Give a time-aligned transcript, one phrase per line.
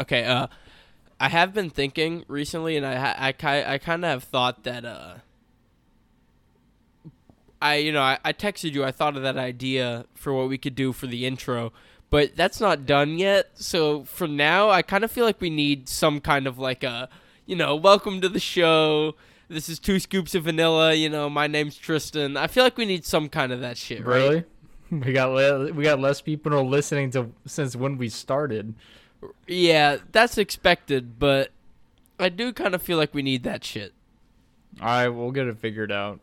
[0.00, 0.46] Okay, uh,
[1.20, 5.16] I have been thinking recently, and I I I kind of have thought that uh,
[7.60, 8.82] I you know I, I texted you.
[8.82, 11.74] I thought of that idea for what we could do for the intro,
[12.08, 13.50] but that's not done yet.
[13.54, 17.10] So for now, I kind of feel like we need some kind of like a
[17.44, 19.16] you know welcome to the show.
[19.48, 20.94] This is two scoops of vanilla.
[20.94, 22.38] You know, my name's Tristan.
[22.38, 24.04] I feel like we need some kind of that shit.
[24.04, 24.16] Right?
[24.16, 24.44] Really?
[24.90, 28.74] We got le- we got less people listening to since when we started.
[29.46, 31.50] Yeah, that's expected, but
[32.18, 33.92] I do kind of feel like we need that shit.
[34.80, 36.20] All right, we'll get it figured out.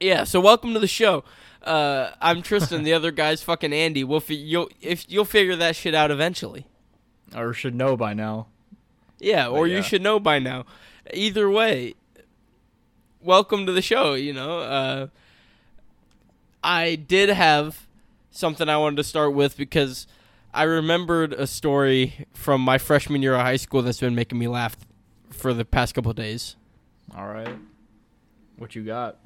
[0.00, 1.24] Yeah, so welcome to the show.
[1.62, 2.84] Uh, I'm Tristan.
[2.84, 4.04] the other guy's fucking Andy.
[4.04, 6.66] We'll fi- you'll if you'll figure that shit out eventually.
[7.34, 8.46] Or should know by now.
[9.18, 9.76] Yeah, or yeah.
[9.76, 10.64] you should know by now.
[11.12, 11.94] Either way,
[13.20, 14.14] welcome to the show.
[14.14, 15.06] You know, uh,
[16.62, 17.86] I did have
[18.30, 20.06] something I wanted to start with because
[20.56, 24.48] I remembered a story from my freshman year of high school that's been making me
[24.48, 24.76] laugh
[25.30, 26.56] for the past couple days.
[27.14, 27.56] All right.
[28.56, 29.18] What you got?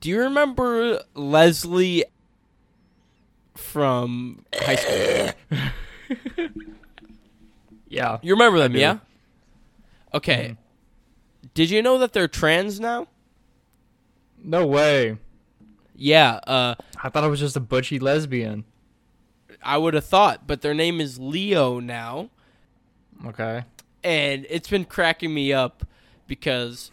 [0.00, 2.04] Do you remember Leslie
[3.54, 5.30] from high school?
[7.94, 8.18] Yeah.
[8.22, 8.98] You remember them, yeah?
[10.12, 10.56] Okay.
[11.54, 13.06] Did you know that they're trans now?
[14.42, 15.16] No way.
[15.94, 18.64] Yeah, uh I thought it was just a butchy lesbian.
[19.64, 22.30] I would have thought, but their name is Leo now,
[23.26, 23.64] Okay.
[24.02, 25.84] and it's been cracking me up
[26.26, 26.90] because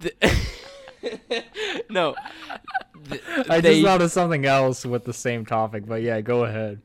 [0.00, 0.12] the,
[1.90, 2.14] no,
[3.48, 6.80] I they- just thought of something else with the same topic, but yeah, go ahead.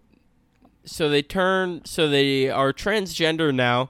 [0.86, 3.90] so they turn so they are transgender now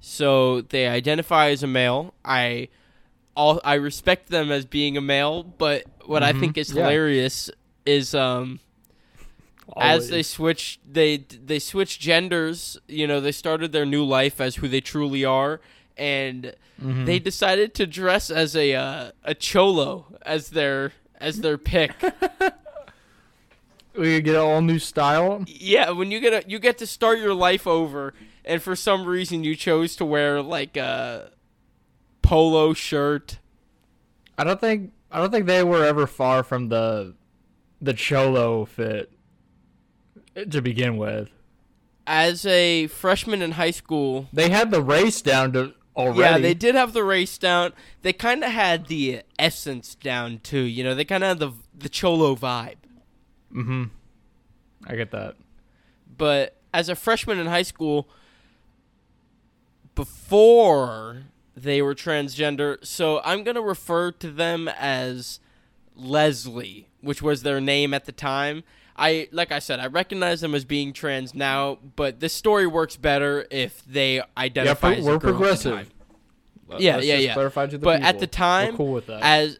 [0.00, 2.68] so they identify as a male i
[3.34, 6.82] all i respect them as being a male but what i Mhm, think is yeah.
[6.84, 7.50] hilarious
[7.84, 8.60] is um
[9.76, 14.56] as they switch they they switch genders you know they started their new life as
[14.56, 15.60] who they truly are
[15.96, 17.06] and Mhm.
[17.06, 21.92] they decided to dress as a uh, a cholo as their as their pick
[23.96, 25.44] we get an all new style.
[25.48, 28.14] Yeah, when you get a, you get to start your life over,
[28.44, 31.30] and for some reason you chose to wear like a
[32.22, 33.38] polo shirt.
[34.36, 37.14] I don't think I don't think they were ever far from the
[37.80, 39.10] the cholo fit
[40.46, 41.28] to begin with.
[42.06, 46.20] As a freshman in high school, They had the race down to already.
[46.20, 47.72] yeah, they did have the race down.
[48.02, 50.60] They kind of had the essence down too.
[50.60, 52.76] You know, they kind of had the the cholo vibe.
[53.54, 53.84] Mm-hmm.
[54.86, 55.34] I get that.
[56.16, 58.08] But as a freshman in high school,
[59.94, 61.24] before
[61.56, 65.40] they were transgender, so I'm gonna refer to them as
[65.96, 68.62] Leslie, which was their name at the time.
[68.98, 72.96] I like I said, I recognize them as being trans now, but this story works
[72.96, 75.90] better if they Yeah, identify a we're girl at the progressive.
[76.66, 77.32] Let- Yeah, yeah, yeah.
[77.34, 79.22] Clarify to the But at the time, we're cool with that.
[79.22, 79.58] as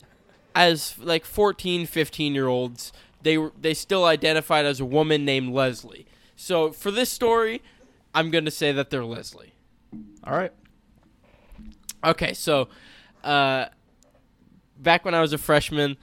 [0.54, 5.52] as like 14 15 year olds they were they still identified as a woman named
[5.52, 7.62] leslie so for this story
[8.14, 9.52] i'm gonna say that they're leslie
[10.24, 10.50] All right.
[12.04, 12.68] okay so
[13.22, 13.66] uh
[14.78, 15.96] back when i was a freshman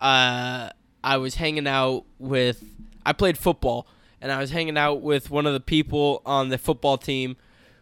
[0.00, 0.70] uh
[1.04, 2.64] i was hanging out with
[3.04, 3.86] i played football
[4.20, 7.36] and i was hanging out with one of the people on the football team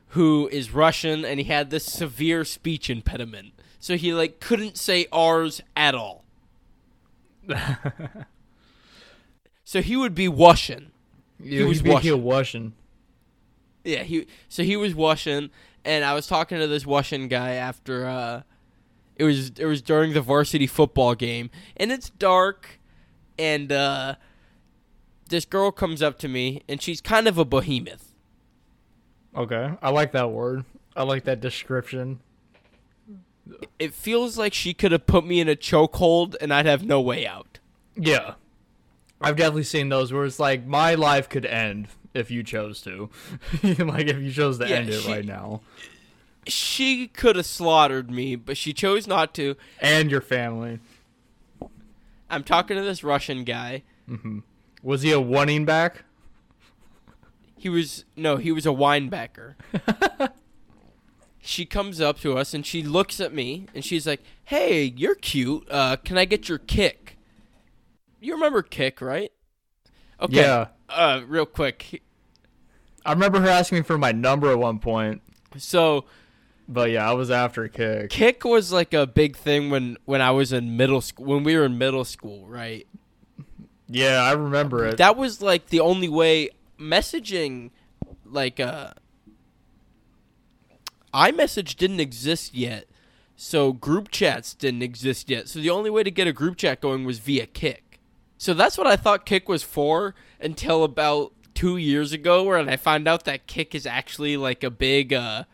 [0.09, 5.07] who is russian and he had this severe speech impediment so he like couldn't say
[5.13, 6.25] r's at all
[9.69, 10.93] So he would be washing.
[11.43, 12.23] he was was washing.
[12.23, 12.73] washing.
[13.85, 15.51] Yeah, he so he was washing
[15.85, 18.43] and I was talking to this washing guy after uh
[19.17, 22.81] it was it was during the varsity football game and it's dark
[23.39, 24.15] and uh
[25.29, 28.13] this girl comes up to me and she's kind of a behemoth.
[29.37, 30.65] Okay, I like that word.
[30.97, 32.21] I like that description.
[33.79, 37.01] It feels like she could have put me in a chokehold and I'd have no
[37.01, 37.59] way out.
[37.97, 38.35] Yeah,
[39.21, 43.11] I've definitely seen those where it's like my life could end if you chose to,
[43.63, 45.61] like if you chose to Yeah, end it she- right now,
[46.47, 49.57] She could have slaughtered me, but she chose not to.
[49.81, 50.81] and your family.
[52.31, 53.83] I'm talking to this Russian guy.
[54.09, 54.41] Mm-hmm.
[54.83, 56.05] Was he a running back?
[57.57, 59.55] He was no, he was a winebacker.
[61.41, 65.15] she comes up to us and she looks at me and she's like, "Hey, you're
[65.17, 65.67] cute.
[65.71, 67.17] Uh, can I get your Kik?"
[68.21, 69.33] You remember Kik, right?
[70.21, 70.37] Okay.
[70.37, 72.03] Yeah, Uh, real quick.
[73.05, 75.23] I remember her asking me for my number at one point,
[75.57, 76.05] So
[76.69, 78.11] but yeah, I was after Kik.
[78.11, 81.25] Kik was like a big thing when when I was in middle school.
[81.27, 82.87] When we were in middle school, right?
[83.89, 84.99] Yeah, I remember it.
[84.99, 87.71] That was like the only way messaging
[88.25, 88.93] like uh
[91.13, 92.87] iMessage didn't exist yet.
[93.35, 95.49] So group chats didn't exist yet.
[95.49, 97.99] So the only way to get a group chat going was via Kik.
[98.37, 102.77] So that's what I thought Kik was for until about 2 years ago where I
[102.77, 105.45] found out that Kik is actually like a big uh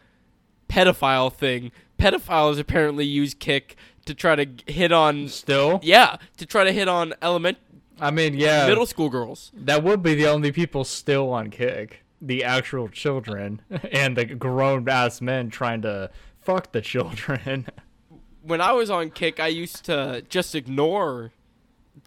[0.69, 1.73] pedophile thing.
[1.99, 3.77] Pedophiles apparently use Kik
[4.07, 7.59] to try to hit on Still, yeah, to try to hit on element
[8.01, 9.53] I mean, yeah, middle school girls.
[9.55, 12.03] that would be the only people still on Kik.
[12.21, 13.61] The actual children
[13.93, 16.11] and the grown ass men trying to
[16.41, 17.67] fuck the children.
[18.43, 21.33] when I was on Kik, I used to just ignore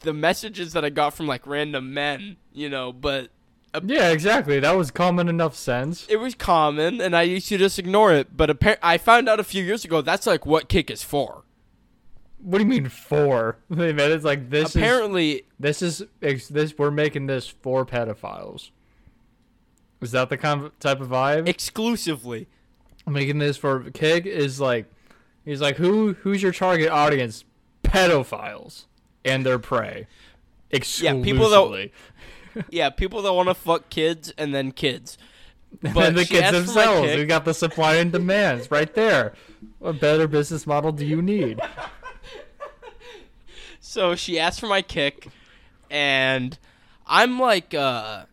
[0.02, 3.30] the messages that I got from like random men, you know, but
[3.74, 4.60] uh, yeah, exactly.
[4.60, 6.06] That was common enough sense.
[6.10, 8.36] it was common and I used to just ignore it.
[8.36, 11.44] But appar- I found out a few years ago that's like what Kik is for.
[12.40, 13.58] What do you mean four?
[13.72, 18.70] A minute, It's like this is Apparently, this is this we're making this for pedophiles.
[20.02, 21.48] Is that the kind of type of vibe?
[21.48, 22.48] exclusively.
[23.08, 24.86] making this for Kik is like
[25.46, 27.44] he's like who who's your target audience?
[27.84, 28.86] Pedophiles
[29.26, 30.08] and their prey.
[30.70, 31.24] Exclusively.
[31.32, 35.18] people that- Yeah, people that want to fuck kids and then kids.
[35.82, 37.16] But and the kids asked for my themselves.
[37.18, 39.34] We got the supply and demands right there.
[39.80, 41.60] What better business model do you need?
[43.88, 45.30] So she asked for my Kik,
[45.90, 46.60] and
[47.08, 48.26] I'm like uh,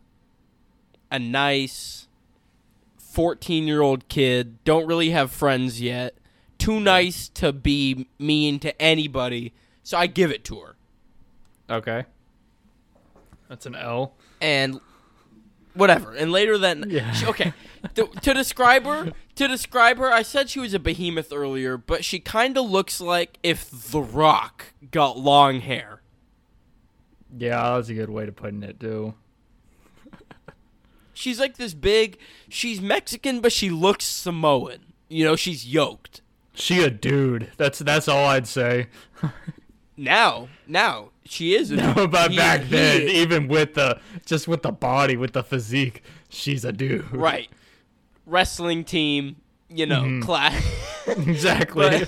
[1.09, 2.09] a nice
[2.97, 6.17] 14 year old kid, don't really have friends yet,
[6.57, 10.75] too nice to be mean to anybody, so I give it to her.
[11.69, 12.03] Okay.
[13.47, 14.13] That's an L.
[14.41, 14.81] And
[15.75, 16.13] whatever.
[16.13, 17.11] And later then, Yeah.
[17.11, 17.53] she- okay,
[17.95, 22.03] to, to describe her, to describe her, I said she was a behemoth earlier, but
[22.03, 26.01] she kind of looks like if The Rock got long hair.
[27.37, 29.13] Yeah, that's a good way to putting it too.
[31.13, 32.17] She's like this big.
[32.49, 34.93] She's Mexican, but she looks Samoan.
[35.07, 36.21] You know, she's yoked.
[36.53, 37.51] She a dude.
[37.57, 38.87] That's that's all I'd say.
[39.97, 41.71] Now, now she is.
[41.71, 45.33] A No, but he- back he- then, even with the just with the body, with
[45.33, 47.11] the physique, she's a dude.
[47.11, 47.49] right?
[48.25, 49.37] Wrestling team,
[49.69, 50.21] you know, Mhm.
[50.23, 50.63] class.
[51.07, 52.07] Exactly.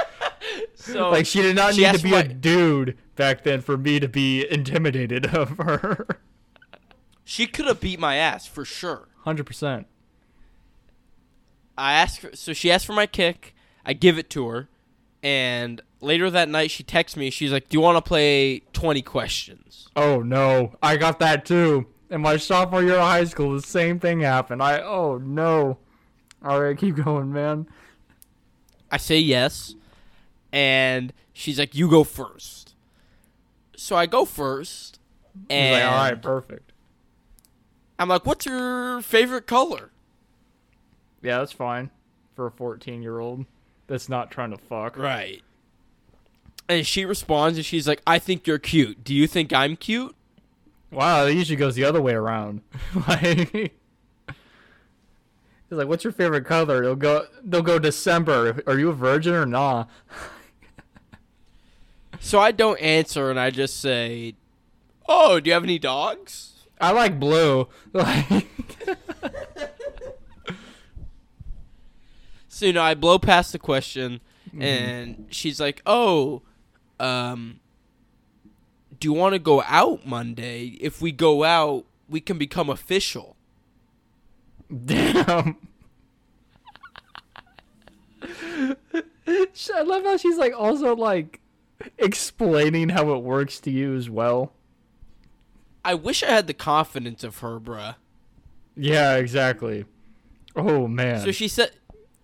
[0.74, 3.76] so like she did not she need to be my- a dude back then for
[3.76, 6.06] me to be intimidated of her.
[7.24, 9.08] she could have beat my ass for sure.
[9.24, 9.86] Hundred percent.
[11.76, 13.54] I asked for, so she asked for my Kik.
[13.84, 14.68] I give it to her,
[15.26, 17.30] and later that night she texts me.
[17.30, 21.86] She's like, "Do you want to play 20 questions?" Oh no, I got that too.
[22.10, 24.62] In my sophomore year of high school, the same thing happened.
[24.62, 25.78] I oh no.
[26.44, 27.66] All right, keep going, man.
[28.88, 29.74] I say yes,
[30.52, 32.76] and she's like, "You go first.
[33.76, 35.00] So I go first,
[35.34, 36.72] He's and like, all right, perfect.
[37.98, 39.90] I'm like, "What's your favorite color?"
[41.20, 41.90] Yeah, that's fine
[42.36, 43.46] for a fourteen-year-old
[43.86, 44.96] that's not trying to fuck.
[44.96, 45.42] Right.
[46.68, 49.04] And she responds, and she's like, "I think you're cute.
[49.04, 50.14] Do you think I'm cute?"
[50.90, 52.62] Wow, it usually goes the other way around.
[53.08, 53.70] like, he's
[55.70, 58.62] like, "What's your favorite color?" They'll go, they'll go December.
[58.66, 59.86] Are you a virgin or nah?
[62.18, 64.34] So I don't answer, and I just say,
[65.06, 67.68] "Oh, do you have any dogs?" I like blue.
[67.92, 68.46] Like,
[72.56, 74.22] So you know, I blow past the question,
[74.58, 76.40] and she's like, "Oh,
[76.98, 77.60] um,
[78.98, 80.78] do you want to go out Monday?
[80.80, 83.36] If we go out, we can become official."
[84.86, 85.58] damn.
[89.28, 91.42] I love how she's like also like
[91.98, 94.54] explaining how it works to you as well.
[95.84, 97.96] I wish I had the confidence of her, bruh.
[98.74, 99.84] Yeah, exactly.
[100.56, 101.20] Oh man.
[101.20, 101.72] So she said,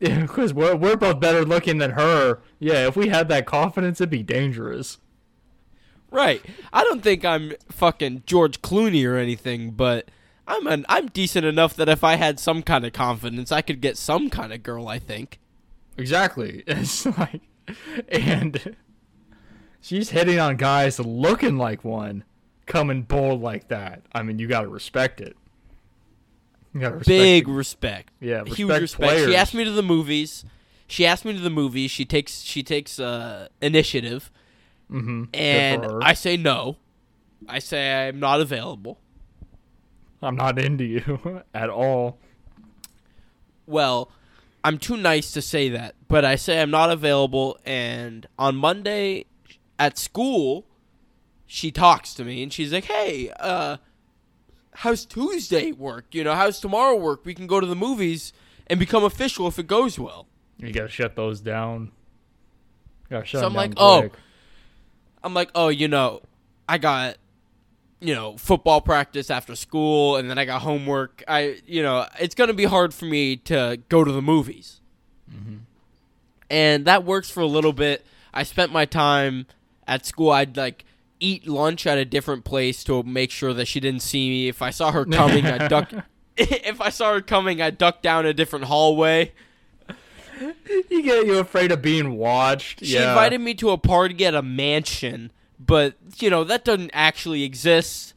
[0.03, 2.41] Yeah, because we're, we're both better looking than her.
[2.59, 4.99] Yeah, if we had that confidence, it'd be dangerous.
[6.11, 10.09] "Right, I don't think I'm fucking George Clooney or anything, but."
[10.45, 13.81] I'm an I'm decent enough that if I had some kind of confidence, I could
[13.81, 14.89] get some kind of girl.
[14.89, 15.39] I think.
[15.97, 16.65] Exactly.
[16.67, 17.43] It's like,
[18.09, 18.77] and
[19.81, 22.25] she's hitting on guys looking like one,
[22.67, 24.03] coming bold like that.
[24.13, 25.37] I mean, you gotta respect it.
[26.75, 28.13] You gotta respect Big respect.
[28.21, 29.29] yeah, huge respect respect.
[29.29, 30.45] She asked me to the movies.
[30.87, 31.91] She asked me to the movies.
[31.91, 34.31] She takes she takes uh, initiative,
[34.91, 35.25] mm-hmm.
[35.35, 35.87] and.
[36.03, 36.77] I say no.
[37.49, 38.99] I say I'm not available.
[40.23, 42.19] I'm not into you at all.
[43.67, 44.11] Well,
[44.65, 47.59] I'm too nice to say that, but I say I'm not available.
[47.65, 49.27] And on Monday
[49.79, 50.67] at school,
[51.47, 53.79] she talks to me and she's like, "Hey, uh,
[54.73, 56.07] how's Tuesday work?
[56.13, 57.25] You know, how's tomorrow work?
[57.25, 58.33] We can go to the movies
[58.67, 60.27] and become official if it goes well.
[60.59, 61.93] You gotta shut those down.
[63.11, 64.11] Gotta shut So I'm like, oh.
[65.23, 66.23] I'm like, oh, you know,
[66.69, 67.17] I got,
[68.01, 71.23] you know, football practice after school, and then I got homework.
[71.29, 74.81] I, you know, it's gonna be hard for me to go to the movies,
[75.33, 75.59] mm-hmm.
[76.51, 78.05] and that works for a little bit.
[78.35, 79.47] I spent my time
[79.87, 80.31] at school.
[80.31, 80.85] I'd like
[81.23, 84.49] eat lunch at a different place to make sure that she didn't see me.
[84.49, 85.93] If I saw her coming, I duck.
[86.37, 89.33] if I saw her coming, I duck down a different hallway.
[90.41, 92.85] you get you afraid of being watched.
[92.85, 93.11] She yeah.
[93.11, 98.15] invited me to a party at a mansion, but you know that doesn't actually exist.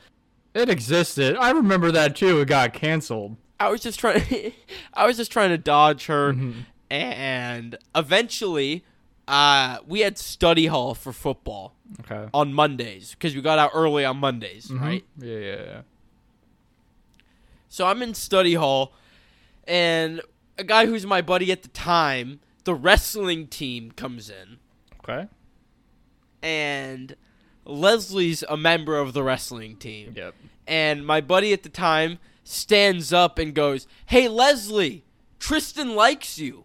[0.55, 1.35] It existed.
[1.35, 2.39] I remember that too.
[2.41, 3.35] It got canceled.
[3.59, 4.53] I was just trying.
[4.93, 6.61] I was just trying to dodge her, Mm-hmm.
[6.89, 8.83] and eventually,
[9.27, 12.27] uh, we had study hall for football Okay.
[12.33, 14.83] on Mondays because we got out early on Mondays, mm-hmm.
[14.83, 15.05] right?
[15.17, 15.81] Yeah, yeah, yeah.
[17.69, 18.93] So I'm in study hall,
[19.67, 20.21] and
[20.57, 24.57] a guy who's my buddy at the time, the wrestling team comes in,
[25.03, 25.27] Okay.
[26.41, 27.15] and
[27.65, 30.13] Leslie's a member of the wrestling team.
[30.15, 30.35] Yep.
[30.67, 35.03] and my buddy at the time stands up and goes, "Hey Leslie,
[35.39, 36.63] Tristan likes you."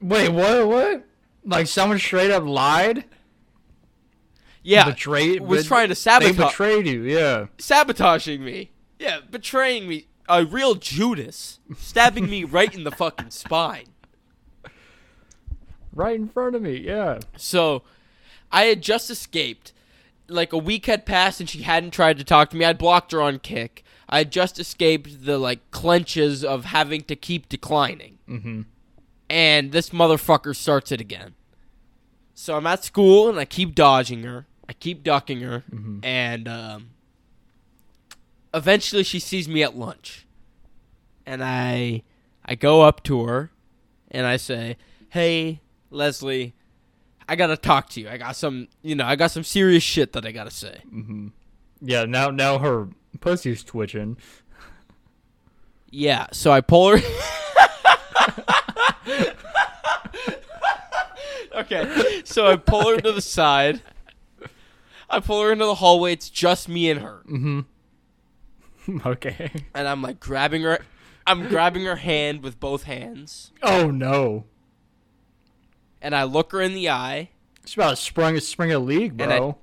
[0.00, 0.66] Wait, what?
[0.66, 1.06] What?
[1.44, 3.04] Like someone straight up lied?
[4.66, 5.42] Yeah, Betrayed?
[5.42, 6.36] was bet- trying to sabotage.
[6.36, 7.02] They betrayed you.
[7.02, 7.46] Yeah.
[7.58, 8.72] sabotaging me.
[8.98, 10.08] Yeah, betraying me.
[10.28, 13.86] A real Judas, stabbing me right in the fucking spine.
[15.92, 16.76] Right in front of me.
[16.78, 17.20] Yeah.
[17.36, 17.82] So,
[18.50, 19.72] I had just escaped.
[20.28, 22.64] Like a week had passed and she hadn't tried to talk to me.
[22.64, 23.84] I'd blocked her on Kik.
[24.08, 28.18] I had just escaped the like clenches of having to keep declining.
[28.28, 28.62] Mm-hmm.
[29.30, 31.34] and this motherfucker starts it again.
[32.34, 34.46] So I'm at school and I keep dodging her.
[34.68, 35.64] I keep ducking her,
[36.02, 36.90] and um,
[38.52, 40.26] eventually she sees me at lunch,
[41.24, 42.02] and I
[42.44, 43.50] I go up to her,
[44.10, 44.76] and I say,
[45.10, 46.54] "Hey, Leslie,
[47.28, 48.08] I gotta talk to you.
[48.08, 50.82] I got some, you know, I got some serious shit that I gotta say."
[51.80, 52.04] Yeah.
[52.04, 52.88] Now, now her
[53.20, 54.16] pussy's twitching.
[55.90, 56.98] Yeah, so I pull her.
[61.54, 63.80] okay, so I pull her to the side.
[65.08, 66.12] I pull her into the hallway.
[66.12, 67.60] It's just me and her, Mm-hmm.
[69.06, 69.50] okay.
[69.74, 70.78] and I'm like grabbing her.
[71.26, 74.44] I'm grabbing her hand with both hands, Oh no.
[76.00, 77.30] and I look her in the eye.
[77.62, 79.58] It's about to spring a spring a league, And I- bro.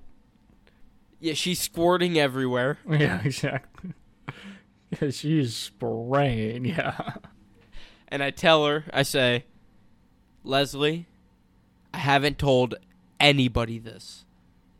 [1.21, 3.93] Yeah, she's squirting everywhere, Yeah, exactly.
[5.01, 6.65] Yeah, she's spraying.
[6.65, 7.13] Yeah.
[8.09, 9.45] and I tell her, I say,
[10.43, 11.07] Leslie,
[11.93, 12.75] I haven't told
[13.21, 14.25] anybody this.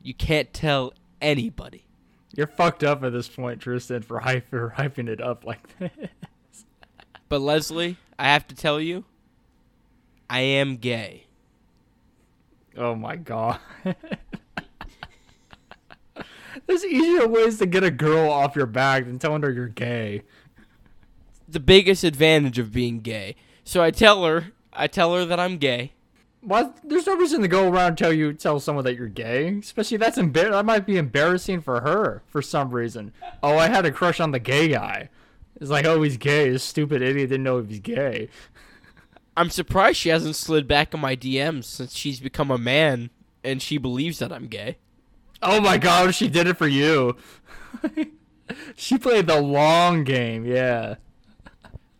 [0.03, 1.85] You can't tell anybody.
[2.35, 5.91] You're fucked up at this point, Tristan, for, hype, for hyping it up like this.
[7.29, 9.05] But Leslie, I have to tell you,
[10.29, 11.25] I am gay.
[12.77, 13.59] Oh my god.
[16.67, 20.21] There's easier ways to get a girl off your back than telling her you're gay.
[21.47, 23.35] The biggest advantage of being gay.
[23.63, 25.93] So I tell her, I tell her that I'm gay.
[26.45, 26.77] What?
[26.83, 29.57] There's no reason to go around and tell you tell someone that you're gay.
[29.57, 33.13] Especially that's embar- that might be embarrassing for her for some reason.
[33.41, 35.09] Oh, I had a crush on the gay guy.
[35.61, 36.49] It's like, oh, he's gay.
[36.49, 38.29] This stupid idiot didn't know he was gay.
[39.37, 43.09] I'm surprised she hasn't slid back in my DMs since she's become a man
[43.43, 44.77] and she believes that I'm gay.
[45.41, 47.17] Oh my god, she did it for you.
[48.75, 50.45] she played the long game.
[50.45, 50.95] Yeah.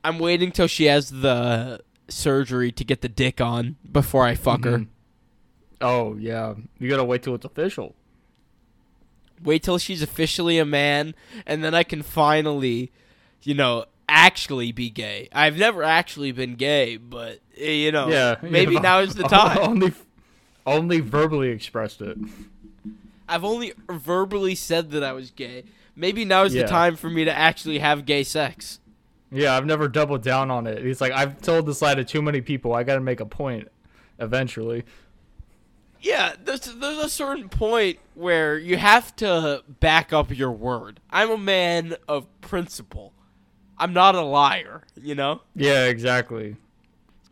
[0.04, 1.82] I'm waiting till she has the
[2.14, 4.86] surgery to get the dick on before I fuck her.
[5.82, 6.54] Oh yeah.
[6.80, 7.96] You gotta wait till it's official.
[9.44, 11.16] Wait till she's officially a man
[11.46, 12.92] and then I can finally,
[13.42, 15.28] you know, actually be gay.
[15.34, 18.36] I've never actually been gay, but eh, you know, Yeah.
[18.42, 19.58] maybe yeah, now is the time.
[19.60, 19.94] Only,
[20.66, 22.18] only verbally expressed it.
[23.28, 25.64] I've only verbally said that I was gay.
[25.96, 26.64] Maybe now is Yeah.
[26.64, 28.80] the time for me to actually have gay sex.
[29.34, 30.84] Yeah, I've never doubled down on it.
[30.84, 32.74] He's like I've told this lie to too many people.
[32.74, 33.68] I got to make a point
[34.20, 34.86] eventually.
[36.00, 41.00] Yeah, there's there's a certain point where you have to back up your word.
[41.10, 43.14] I'm a man of principle.
[43.78, 45.42] I'm not a liar, you know?
[45.56, 46.58] Yeah, exactly.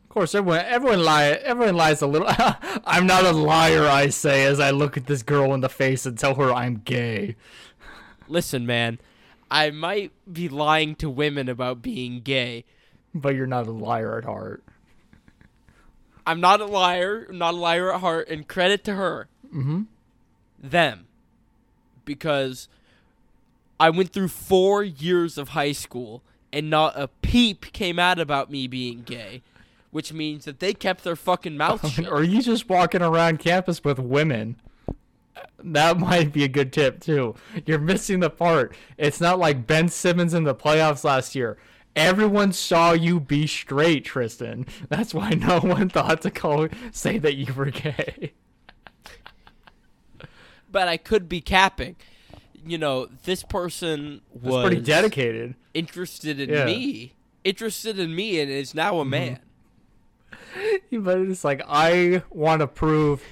[0.03, 2.29] Of course, everyone everyone lie everyone lies a little.
[2.86, 6.05] I'm not a liar, I say as I look at this girl in the face
[6.05, 7.36] and tell her I'm gay.
[8.27, 9.00] Listen, man,
[9.51, 12.63] I might be lying to women about being gay.
[13.13, 14.63] But you're not a liar at heart.
[16.25, 19.27] I'm not a liar, I'm not a liar at heart, and credit to her.
[19.53, 19.88] Mhm.
[20.58, 21.08] Them.
[22.05, 22.70] Because
[23.79, 28.50] I went through four years of high school and not a peep came out about
[28.50, 29.41] me being gay,
[29.89, 32.08] which means that they kept their fucking mouth shut.
[32.08, 34.55] Or are you just walking around campus with women?
[35.64, 37.36] That might be a good tip too.
[37.66, 38.76] You're missing the part.
[38.98, 41.58] It's not like Ben Simmons in the playoffs last year.
[41.96, 44.66] Everyone saw you be straight, Tristan.
[44.90, 48.34] That's why no one thought to call say that you were gay.
[50.72, 51.98] but I could be capping.
[52.66, 55.56] You know, this person was pretty dedicated.
[55.74, 56.66] interested in Yeah.
[56.66, 59.10] me, interested in me, and is now a mm-hmm.
[59.10, 59.40] man.
[60.92, 63.24] But it's like I want to prove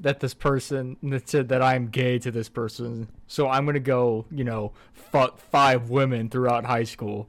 [0.00, 4.26] that this person that said that I'm gay to this person, so I'm gonna go,
[4.30, 7.28] you know, fuck five women throughout high school.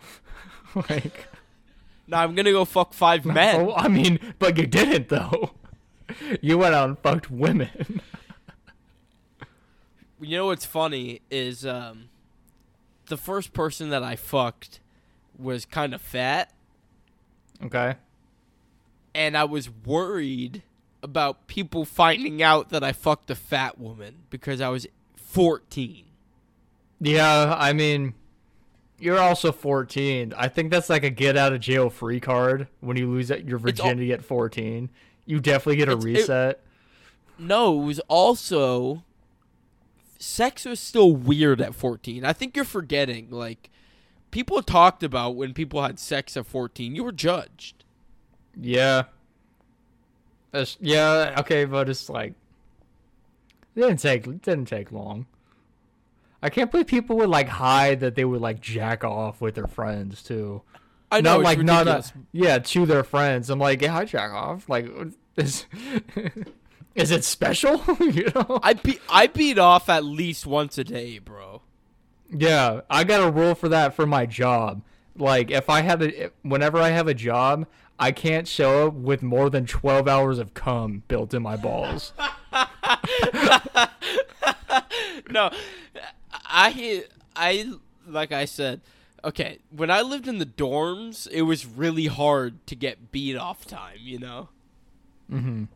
[0.90, 1.28] like,
[2.08, 3.56] Now I'm gonna go fuck five men.
[3.62, 5.52] oh, I mean, but you didn't though.
[6.42, 8.02] You went out and fucked women.
[10.22, 12.10] You know what's funny is um,
[13.08, 14.82] the first person that I fucked
[15.38, 16.52] was kind of fat,
[17.64, 17.96] okay.
[19.16, 20.64] and I was worried
[21.02, 26.06] about people finding out that I fucked a fat woman because I was 14.
[27.02, 28.14] Yeah, I mean,
[29.00, 30.34] you're also 14.
[30.36, 33.58] I think that's like a get out of jail free card when you lose your
[33.60, 34.90] virginity at 14.
[35.26, 36.60] You definitely get a It's- it- reset.
[37.38, 39.04] No, it was also
[40.18, 42.26] sex was still weird at 14.
[42.26, 43.70] I think you're forgetting like
[44.32, 46.94] people talked about when people had sex at 14.
[46.96, 47.86] You were judged.
[48.60, 49.04] Yeah.
[50.52, 52.34] That's, yeah, okay, but it's like
[53.76, 55.26] it didn't take it didn't take long.
[56.42, 59.68] I can't believe people would like hide that they would like jack off with their
[59.68, 60.62] friends too.
[61.12, 62.14] I know not like not uh, ridiculous.
[62.32, 63.50] yeah to their friends.
[63.50, 64.70] I'm like, yeah, I jack off.
[64.70, 64.88] Like,
[65.36, 65.66] is
[66.96, 67.82] is it special?
[68.00, 68.60] you know?
[68.64, 71.62] I beat I beat off at least once a day, bro.
[72.32, 74.84] Yeah, I got a rule for that for my job.
[75.16, 77.66] Like, if I have a, whenever I have a job,
[78.00, 82.14] I can't show up with more than twelve hours of cum built in my balls.
[85.30, 85.52] no,
[86.46, 87.04] I
[87.36, 87.72] I
[88.08, 88.82] like I said.
[89.24, 93.66] Okay, when I lived in the dorms, it was really hard to get beat off
[93.66, 93.98] time.
[94.00, 94.50] You know,
[95.32, 95.68] Mhm.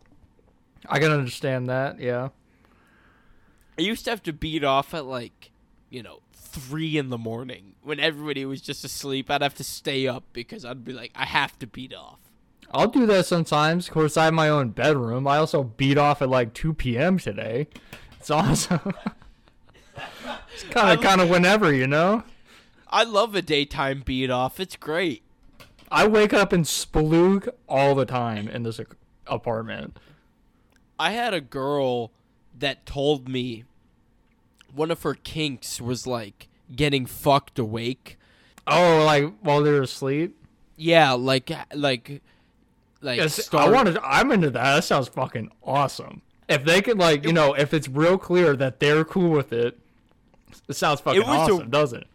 [0.88, 2.00] I can understand that.
[2.00, 2.30] Yeah.
[3.78, 5.52] I used to have to beat off at like,
[5.90, 6.20] you know,
[6.54, 9.30] three in the morning when everybody was just asleep.
[9.30, 12.20] I'd have to stay up because I'd be like, I have to beat off.
[12.72, 13.88] I'll do that sometimes.
[13.88, 15.28] Of course, I have my own bedroom.
[15.28, 17.18] I also beat off at like 2 p.m.
[17.18, 17.68] today.
[18.20, 18.94] It's awesome.
[20.54, 22.24] it's kind of kind of whenever, you know.
[22.89, 24.60] I love a daytime beat off.
[24.60, 25.24] It's great.
[25.92, 28.80] I wake up and sploog all the time in this
[29.28, 29.98] apartment.
[31.00, 32.12] I had a girl
[32.58, 33.66] that told me
[34.76, 38.18] one of her kinks was like getting fucked awake.
[38.68, 40.36] Oh, like while they're asleep.
[40.78, 42.22] Yeah, like like
[43.02, 43.98] like Yes, I start- wanted.
[44.04, 44.76] I'm into that.
[44.76, 46.22] That sounds fucking awesome.
[46.50, 49.80] If they could, like, you know, if it's real clear that they're cool with it,
[50.68, 52.06] it sounds fucking It was a- awesome, doesn't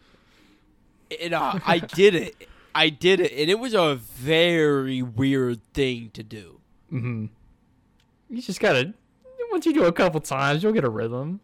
[1.11, 1.21] it?
[1.23, 2.49] And, uh, I did it.
[2.75, 6.61] I did it, and it was a very weird thing to do.
[6.90, 8.92] You just gotta.
[9.51, 11.40] Once you do it a couple times, you'll get a rhythm.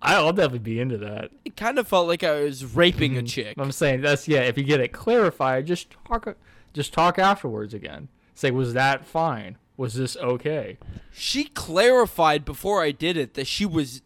[0.00, 1.30] I'll definitely be into that.
[1.44, 3.28] It kind of felt like I was raping a mhm.
[3.28, 3.54] chick.
[3.58, 4.40] I'm saying that's yeah.
[4.40, 6.36] If you get it clarified, just talk.
[6.72, 8.08] Just talk afterwards again.
[8.34, 9.56] Say, was that fine?
[9.76, 10.78] Was this okay?
[11.12, 14.02] She clarified before I did it that she was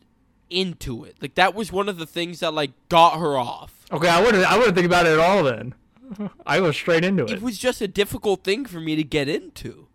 [0.49, 1.17] into it.
[1.21, 3.85] Like that was one of the things that like got her off.
[3.91, 4.45] Okay, I wouldn't.
[4.45, 5.43] I wouldn't think about it at all.
[5.43, 5.75] Then
[6.47, 7.31] I go straight into it.
[7.31, 9.89] It was just a difficult thing for me to get into.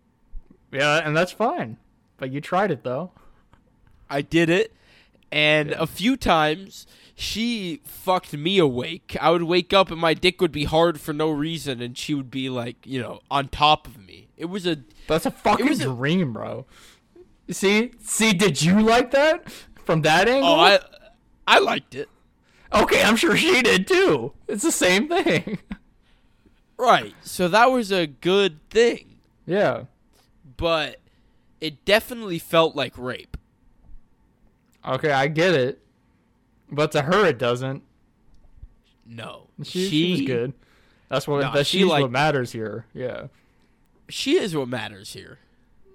[0.70, 1.78] yeah, and that's fine.
[2.16, 3.12] But you tried it though.
[4.10, 4.72] I did it,
[5.30, 9.16] and a few times she fucked me awake.
[9.20, 12.14] I would wake up and my dick would be hard for no reason, and she
[12.14, 14.28] would be like, you know, on top of me.
[14.36, 16.66] It was a That's a fucking was a- dream, bro.
[17.50, 19.50] See, see, did you like that
[19.84, 20.48] from that oh, angle?
[20.50, 20.80] oh, I
[21.46, 22.08] I liked it.
[22.74, 24.32] okay, I'm sure she did too.
[24.46, 25.58] It's the same thing.
[26.76, 27.14] Right.
[27.22, 29.84] So that was a good thing, yeah.
[30.56, 31.00] but
[31.60, 33.37] it definitely felt like rape.
[34.88, 35.82] Okay, I get it.
[36.70, 37.82] But to her, it doesn't.
[39.06, 40.52] No, She, she, was good.
[41.08, 41.40] That's what.
[41.40, 42.84] Nah, that's she she's liked what matters here.
[42.92, 43.28] Yeah.
[44.08, 45.38] She is what matters here.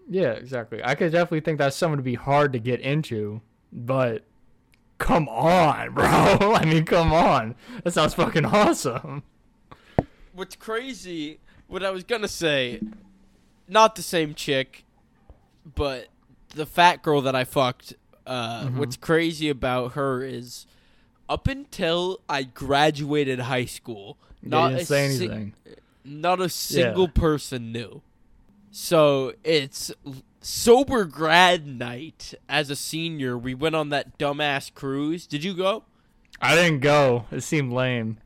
[0.09, 0.83] Yeah, exactly.
[0.83, 4.23] I could definitely think that's someone to be hard to get into, but
[4.97, 6.05] come on, bro.
[6.05, 7.55] I mean, come on.
[7.83, 9.23] That sounds fucking awesome.
[10.33, 11.39] What's crazy?
[11.67, 12.81] What I was gonna say,
[13.67, 14.85] not the same chick,
[15.75, 16.07] but
[16.49, 17.93] the fat girl that I fucked.
[18.25, 20.65] Uh, What's crazy about her is
[21.29, 25.53] up until I graduated high school, not a say anything.
[26.03, 28.01] not a single person knew.
[28.71, 29.91] So it's
[30.41, 33.37] sober grad night as a senior.
[33.37, 35.27] We went on that dumbass cruise.
[35.27, 35.83] Did you go?
[36.41, 37.25] I didn't go.
[37.31, 38.17] It seemed lame.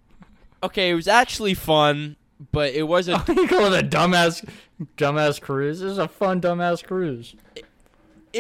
[0.63, 2.15] Okay, it was actually fun,
[2.51, 3.27] but it wasn't.
[3.27, 4.47] you call it a dumbass,
[4.97, 5.81] dumbass cruise?
[5.81, 7.35] This is a fun dumbass cruise.
[7.55, 7.65] it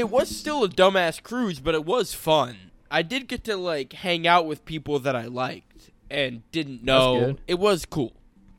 [0.05, 2.71] was still a dumbass cruise, but it was fun.
[2.89, 7.35] I did get to like hang out with people that I liked and didn't know.
[7.47, 8.13] It was cool.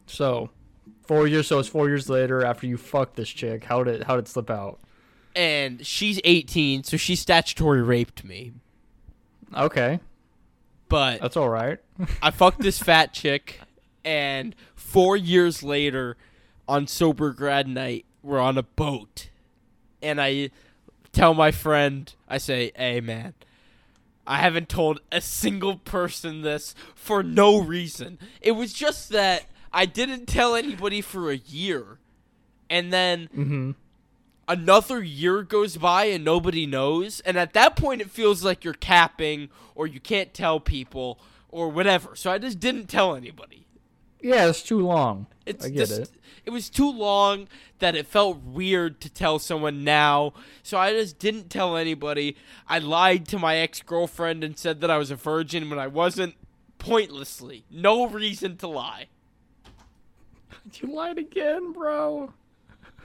[0.07, 0.51] So,
[1.07, 1.47] four years.
[1.47, 3.65] So it's four years later after you fucked this chick.
[3.65, 4.79] How did how did it slip out?
[5.37, 8.53] And she's 18, so she statutory raped me.
[9.57, 10.01] Okay,
[10.89, 11.79] But that's all right.
[12.23, 13.61] I fucked this fat chick,
[14.05, 16.17] and four years later,
[16.67, 19.29] on sober grad night, we're on a boat,
[20.03, 20.51] and I
[21.13, 23.35] tell my friend, I say, "Hey, man."
[24.27, 28.19] I haven't told a single person this for no reason.
[28.43, 31.99] It was just that I didn't tell anybody for a year.
[32.69, 33.71] And then Mm-hmm.
[34.47, 38.75] another year goes by and nobody knows and at that point it feels like you're
[38.75, 41.19] capping or you can't tell people
[41.51, 43.67] or whatever so i just didn't tell anybody
[44.21, 45.27] Yeah, it's too long.
[45.47, 46.11] it's I get it.
[46.45, 51.19] it was too long that it felt weird to tell someone now so i just
[51.19, 52.37] didn't tell anybody
[52.69, 56.35] i lied to my ex-girlfriend and said that i was a virgin when i wasn't
[56.79, 59.07] pointlessly no reason to lie
[60.83, 62.33] You lied again, bro.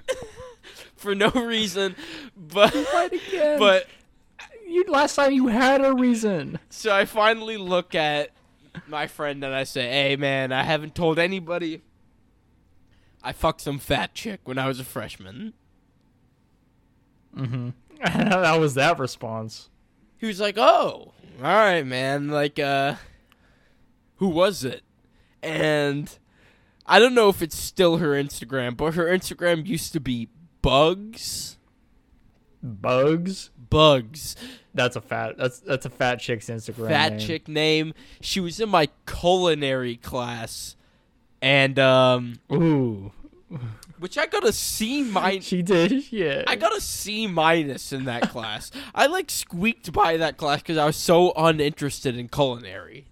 [0.96, 1.96] for no reason
[2.36, 3.60] but you Lied again.
[3.68, 3.88] but
[4.68, 6.60] you last time you had a reason.
[6.70, 8.32] So I finally look at
[8.88, 11.82] my friend and I say, "Hey man, I haven't told anybody.
[13.24, 15.54] I fucked some fat chick when I was a freshman."
[17.36, 17.70] Mm-hmm.
[18.04, 19.70] that was that response.
[20.18, 22.30] He was like, "Oh, all right, man.
[22.30, 22.96] Like, uh,
[24.18, 24.84] who was it?"
[25.42, 26.18] And
[26.86, 30.30] I don't know if it's still her Instagram, but her Instagram used to be
[30.62, 31.58] Bugs.
[32.62, 33.52] Bugs.
[33.74, 34.36] Bugs.
[34.74, 35.38] That's a fat.
[35.38, 36.88] That's that's a fat chick's Instagram.
[36.88, 37.20] fat name.
[37.20, 37.94] chick name.
[38.22, 40.76] She was in my culinary class,
[41.42, 43.12] and um, Ooh,
[44.00, 45.46] which I got a C minus.
[45.46, 46.12] she did.
[46.12, 46.44] Yeah.
[46.48, 48.72] I got a C minus in that class.
[48.96, 53.06] I like squeaked by that class because I was so uninterested in culinary.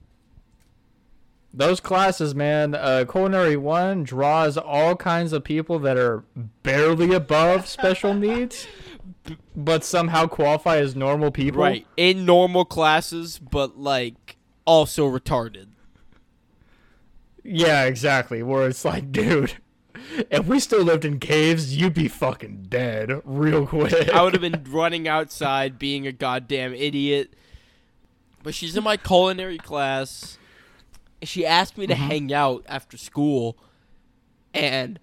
[1.54, 2.74] Those classes, man.
[2.74, 6.24] Uh, culinary one draws all kinds of people that are
[6.64, 8.68] barely above special needs,
[9.56, 11.62] but somehow qualify as normal people.
[11.62, 15.68] Right in normal classes, but like also retarded.
[17.44, 18.44] Yeah, exactly.
[18.44, 19.58] Where it's like, dude,
[20.30, 24.10] if we still lived in caves, you'd be fucking dead real quick.
[24.10, 27.34] I would have been running outside being a goddamn idiot.
[28.44, 30.38] But she's in my culinary class.
[31.22, 32.04] She asked me to mm-hmm.
[32.04, 33.56] hang out after school,
[34.52, 35.00] and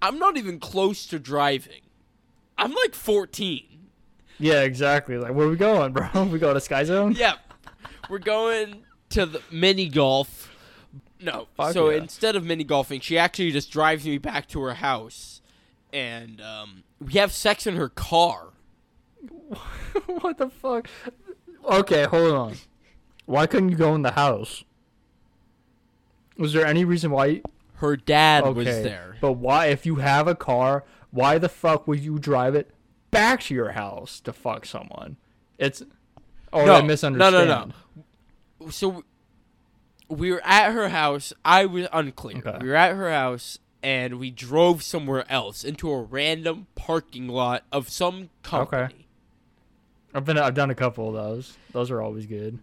[0.00, 1.82] I'm not even close to driving.
[2.56, 3.62] I'm like 14.
[4.38, 5.16] Yeah, exactly.
[5.16, 6.08] Like, where we going, bro?
[6.30, 7.12] We going to Sky Zone?
[7.12, 7.38] Yep.
[8.10, 10.50] We're going to the mini golf.
[11.20, 11.48] No.
[11.56, 11.98] Fuck so yeah.
[11.98, 15.40] instead of mini golfing, she actually just drives me back to her house.
[15.92, 18.48] And um, we have sex in her car.
[20.06, 20.88] what the fuck?
[21.64, 22.54] Okay, hold on.
[23.26, 24.64] Why couldn't you go in the house?
[26.36, 27.42] Was there any reason why?
[27.76, 29.16] Her dad Okay, was there.
[29.20, 29.66] but why?
[29.66, 32.70] If you have a car, why the fuck would you drive it
[33.10, 35.16] back to your house to fuck someone?
[35.58, 35.82] It's.
[36.52, 37.34] Oh, no, I misunderstand.
[37.34, 37.72] No, no,
[38.60, 38.70] no.
[38.70, 39.04] So
[40.08, 41.32] we were at her house.
[41.44, 42.38] I was unclear.
[42.38, 42.58] Okay.
[42.60, 47.64] We were at her house and we drove somewhere else into a random parking lot
[47.72, 49.06] of some company.
[50.14, 50.38] I've been.
[50.38, 51.56] I've done a couple of those.
[51.72, 52.58] Those are always good.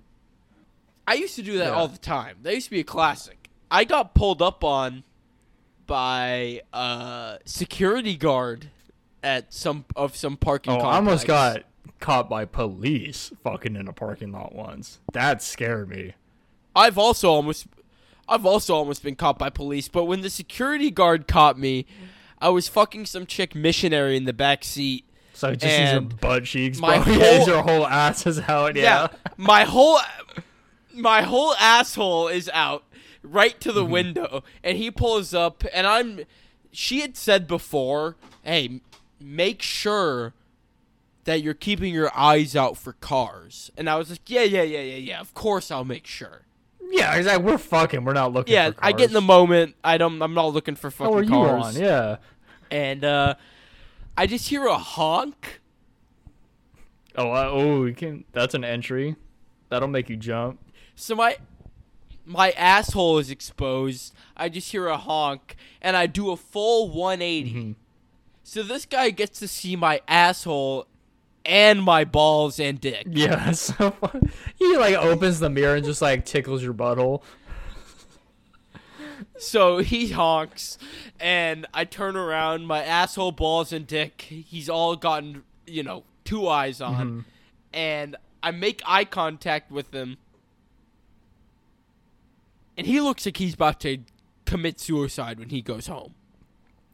[1.08, 1.72] I used to do that Yeah.
[1.72, 2.38] all the time.
[2.44, 3.50] That used to be a classic.
[3.70, 5.04] I got pulled up on
[5.92, 8.70] by a security guard
[9.22, 10.72] at some of some parking.
[10.72, 11.64] Oh, I almost got
[12.00, 15.00] caught by police fucking in a parking lot once.
[15.12, 16.14] That scared me.
[16.74, 17.68] I've also almost
[18.26, 21.86] I've also almost been caught by police, but when the security guard caught me,
[22.40, 25.04] I was fucking some chick missionary in the back seat.
[25.34, 27.14] So it just your butt cheeks, my bro.
[27.18, 28.78] yeah, whole- your whole ass is out.
[28.78, 29.10] Yeah.
[29.36, 30.00] my whole
[30.94, 32.86] my whole asshole is out
[33.24, 36.22] right to the window and he pulls up and I'm
[36.72, 38.80] she had said before, "Hey,
[39.20, 40.34] make sure
[41.26, 44.80] that you're keeping your eyes out for cars." And I was like, "Yeah, yeah, yeah,
[44.82, 45.20] yeah, yeah.
[45.20, 46.44] Of course I'll make sure."
[46.90, 47.46] Yeah, exactly.
[47.46, 48.04] We're fucking.
[48.06, 48.54] We're not looking.
[48.54, 49.76] Yeah, I get in the moment.
[49.84, 51.76] I don't I'm not looking for fucking How are you cars.
[51.78, 51.82] on?
[51.82, 52.18] Yeah.
[52.70, 53.36] and uh,
[54.18, 55.62] I just hear a honk.
[57.18, 58.24] Oh, uh, oh, you can.
[58.32, 59.16] That's an entry.
[59.70, 60.60] That'll make you jump.
[60.96, 61.38] So my
[62.26, 64.14] my asshole is exposed.
[64.38, 67.54] I just hear a honk, and I do a full 180.
[67.54, 67.76] Mhm.
[68.44, 70.88] So this guy gets to see my asshole
[71.46, 73.06] and my balls and dick.
[73.10, 74.32] Yeah, that's so fun.
[74.58, 77.22] He like opens the mirror and just like tickles your butthole.
[79.38, 80.78] So he honks,
[81.20, 82.66] and I turn around.
[82.68, 84.22] My asshole, balls, and dick.
[84.22, 87.26] He's all gotten, you know, two eyes on, Mhm.
[87.74, 90.18] and I make eye contact with him,
[92.78, 94.00] and he looks like he's about to
[94.46, 96.14] commit suicide when he goes home.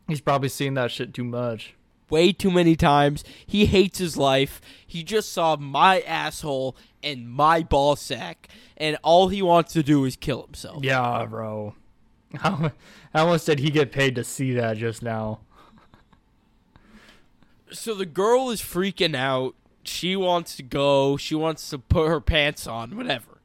[0.07, 1.73] He's probably seen that shit too much.
[2.09, 3.23] Way too many times.
[3.45, 4.61] He hates his life.
[4.85, 10.05] He just saw my asshole and my ball sack, and all he wants to do
[10.05, 10.83] is kill himself.
[10.83, 11.75] Yeah, bro.
[12.35, 12.71] How
[13.13, 15.39] how much did he get paid to see that just now?
[17.71, 19.55] so the girl is freaking out.
[19.83, 21.17] She wants to go.
[21.17, 23.36] She wants to put her pants on, whatever.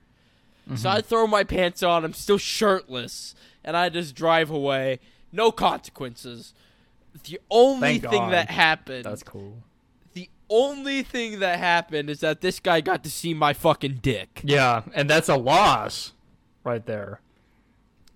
[0.77, 2.05] So I throw my pants on.
[2.05, 5.01] I'm still shirtless, and I just drive away.
[5.33, 6.55] No consequences.
[7.25, 8.33] The only Thank thing God.
[8.33, 9.59] that happened, That's cool.
[10.15, 14.41] the only thing that happened is that this guy got to see my fucking dick
[14.45, 16.13] Yeah, and that's a loss
[16.65, 17.21] right there.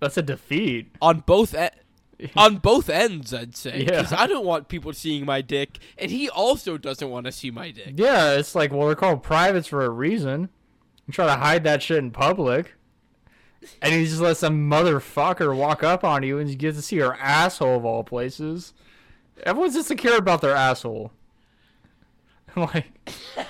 [0.00, 0.90] That's a defeat.
[1.02, 3.35] on both e- on both ends.
[3.35, 4.02] I'd say Yeah.
[4.02, 7.50] because I don't want people seeing my dick, and he also doesn't want to see
[7.50, 7.92] my dick.
[7.96, 10.48] Yeah, it's like well, they're called privates for a reason.
[11.06, 12.74] You try to hide that shit in public,
[13.80, 16.98] and he just lets some motherfucker walk up on you, and you get to see
[16.98, 18.74] her asshole of all places.
[19.44, 21.12] Everyone's insecure about their asshole.
[22.56, 22.86] like,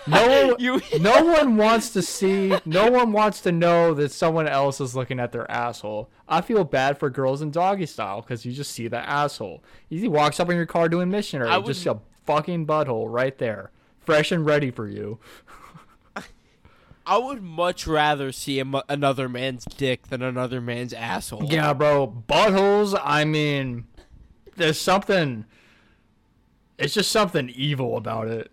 [0.07, 4.49] no one, You no one wants to see, no one wants to know that someone
[4.49, 6.11] else is looking at their asshole.
[6.29, 9.63] I feel bad for girls in doggy style because you just see the asshole.
[9.89, 13.39] He walks up in your car doing missionary, I just would- a fucking butthole right
[13.39, 15.19] there, fresh and ready for you.
[17.07, 21.45] I would much rather see a another man's dick than another man's asshole.
[21.45, 22.99] Yeah, bro, buttholes.
[23.03, 23.87] I mean,
[24.57, 25.45] there's something.
[26.79, 28.51] It's just something evil about it.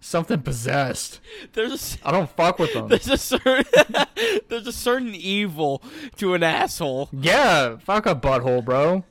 [0.00, 1.20] Something possessed.
[1.54, 2.86] There's a, I don't fuck with them.
[2.88, 3.64] there's a certain
[4.48, 5.82] there's a certain evil
[6.16, 7.08] to an asshole.
[7.12, 9.04] Yeah, fuck a butthole, bro.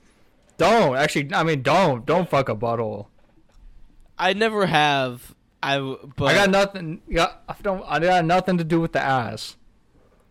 [0.57, 1.33] Don't actually.
[1.33, 3.07] I mean, don't don't fuck a butthole.
[4.17, 5.35] I never have.
[5.61, 5.79] I
[6.15, 7.01] but I got nothing.
[7.07, 7.83] Yeah, I don't.
[7.87, 9.57] I got nothing to do with the ass,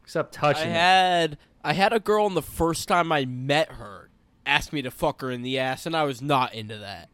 [0.03, 0.75] except I touching it.
[0.75, 4.11] had I had a girl, and the first time I met her,
[4.45, 7.09] asked me to fuck her in the ass, and I was not into that.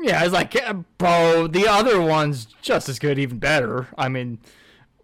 [0.00, 3.88] Yeah, I was like, yeah, bro, the other one's just as good, even better.
[3.96, 4.38] I mean,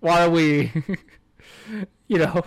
[0.01, 0.73] why are we,
[2.09, 2.45] you know,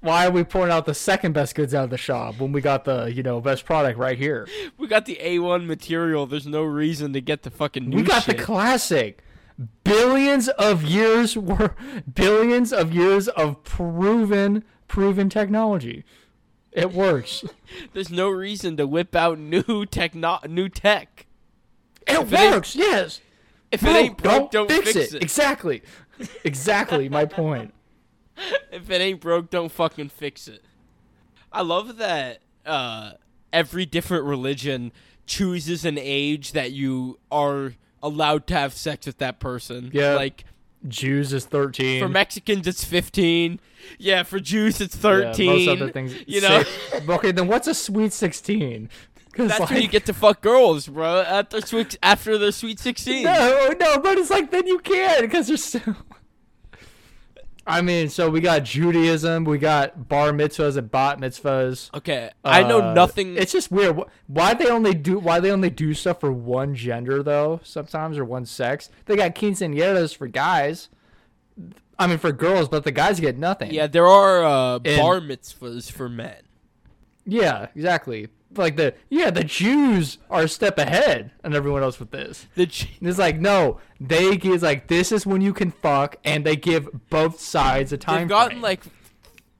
[0.00, 2.60] why are we pulling out the second best goods out of the shop when we
[2.60, 4.46] got the, you know, best product right here?
[4.76, 6.26] We got the A1 material.
[6.26, 8.36] There's no reason to get the fucking new we got shit.
[8.36, 9.22] the classic.
[9.84, 11.74] Billions of years were
[12.12, 16.04] billions of years of proven proven technology.
[16.72, 17.42] It works.
[17.94, 21.26] There's no reason to whip out new techno new tech.
[22.06, 22.76] It If it works.
[22.76, 23.20] yes.
[23.72, 25.14] If Bro, it ain't broke, don't, fix, it.
[25.22, 25.82] Exactly.
[26.44, 27.72] Exactly my point.
[28.72, 30.62] If it ain't broke, don't fucking fix it.
[31.52, 33.12] I love that uh,
[33.52, 34.92] every different religion
[35.24, 39.90] chooses an age that you are allowed to have sex with that person.
[39.94, 40.14] Yeah.
[40.14, 40.44] Like
[40.86, 42.02] Jews is 13.
[42.02, 43.60] for Mexicans, it's 15.
[43.98, 45.46] Yeah, for Jews, it's Yeah, 13.
[45.46, 46.14] most other things.
[46.26, 46.62] you know,
[47.08, 48.90] okay, then what's a sweet 16?
[49.30, 51.20] Because that's like, when you get to fuck girls, bro.
[51.20, 53.24] After sweet, after their sweet 16.
[53.24, 55.96] no, no, but it's like then you can because you're still.
[57.68, 61.92] I mean, so we got Judaism, we got bar mitzvahs and bat mitzvahs.
[61.94, 63.36] Okay, I know Uh, nothing.
[63.36, 63.98] It's just weird.
[64.28, 67.60] Why they only do why they only do stuff for one gender though?
[67.64, 68.88] Sometimes or one sex.
[69.06, 70.88] They got quinceañeras for guys.
[71.98, 73.72] I mean for girls, but the guys get nothing.
[73.72, 76.42] yeah, there are uh, And- bar mitzvahs for men.
[77.24, 78.28] Yeah, exactly.
[78.58, 82.46] Like the yeah, the Jews are a step ahead and everyone else with this.
[82.54, 82.62] The
[83.00, 86.56] And It's like no, they give like this is when you can fuck, and they
[86.56, 88.20] give both sides a time.
[88.20, 88.62] they've gotten frame.
[88.62, 88.82] like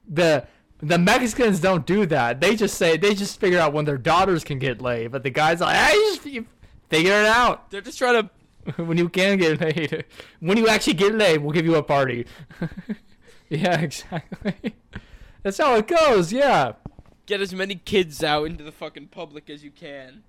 [0.07, 0.47] the
[0.79, 2.39] the Mexicans don't do that.
[2.39, 5.29] They just say they just figure out when their daughters can get laid, but the
[5.29, 6.45] guys like, hey, you just you
[6.89, 8.29] figure it out they're just trying to
[8.83, 10.05] when you can get laid.
[10.39, 12.25] When you actually get laid, we'll give you a party.
[13.49, 14.75] yeah, exactly.
[15.43, 16.31] That's how it goes.
[16.31, 16.73] Yeah.
[17.27, 20.23] Get as many kids out into the fucking public as you can.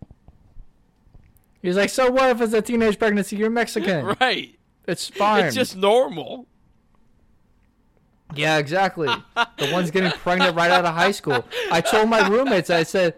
[1.62, 3.36] He's like, so what if it's a teenage pregnancy?
[3.36, 4.14] You're Mexican.
[4.20, 4.56] Right.
[4.86, 5.44] It's fine.
[5.44, 6.46] It's just normal.
[8.34, 9.06] Yeah, exactly.
[9.36, 11.44] the one's getting pregnant right out of high school.
[11.70, 13.14] I told my roommates, I said,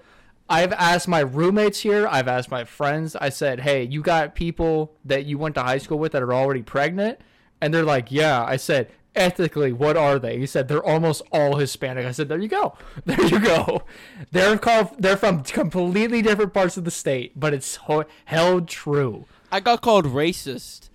[0.48, 4.96] I've asked my roommates here, I've asked my friends, I said, hey, you got people
[5.04, 7.20] that you went to high school with that are already pregnant?
[7.60, 8.44] And they're like, yeah.
[8.44, 10.38] I said, ethically, what are they?
[10.38, 12.06] He said they're almost all Hispanic.
[12.06, 13.82] I said, there you go, there you go.
[14.30, 14.90] They're called.
[14.98, 19.26] They're from completely different parts of the state, but it's ho- held true.
[19.52, 20.88] I got called racist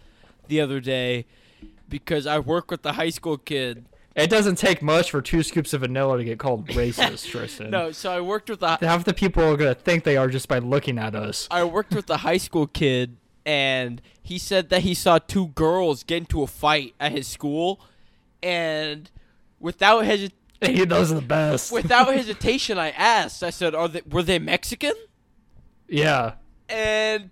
[0.47, 1.25] the other day
[1.89, 3.86] because I work with the high school kid.
[4.15, 7.69] It doesn't take much for two scoops of vanilla to get called racist, Tristan.
[7.69, 10.47] No, so I worked with the half the people are gonna think they are just
[10.47, 11.49] by looking at us.
[11.51, 16.04] I worked with the high school kid, and he said that he saw two girls
[16.04, 17.82] get into a fight at his school,
[18.45, 19.10] and
[19.60, 20.31] without hesi-
[20.62, 21.71] Hey, those are the best.
[21.71, 23.43] without hesitation, I asked.
[23.43, 24.93] I said, "Are they were they Mexican?"
[25.89, 26.34] yeah,
[26.69, 27.29] And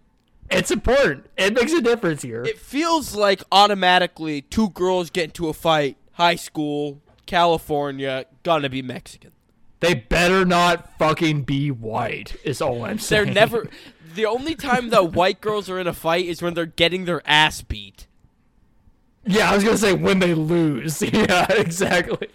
[0.52, 1.28] it's important.
[1.38, 2.44] It makes a difference here.
[2.44, 8.82] it feels like automatically two girls get into a fight, high school, California, gonna be
[8.82, 9.32] Mexican.
[9.80, 12.36] they better not fucking be white.
[12.44, 13.26] Is all I'm saying.
[13.26, 13.68] They're never.
[14.16, 17.24] The only time that white girls are in a fight is when they're getting their
[17.26, 18.06] ass beat.
[19.26, 21.02] Yeah, I was gonna say when they lose.
[21.14, 22.30] Yeah, exactly.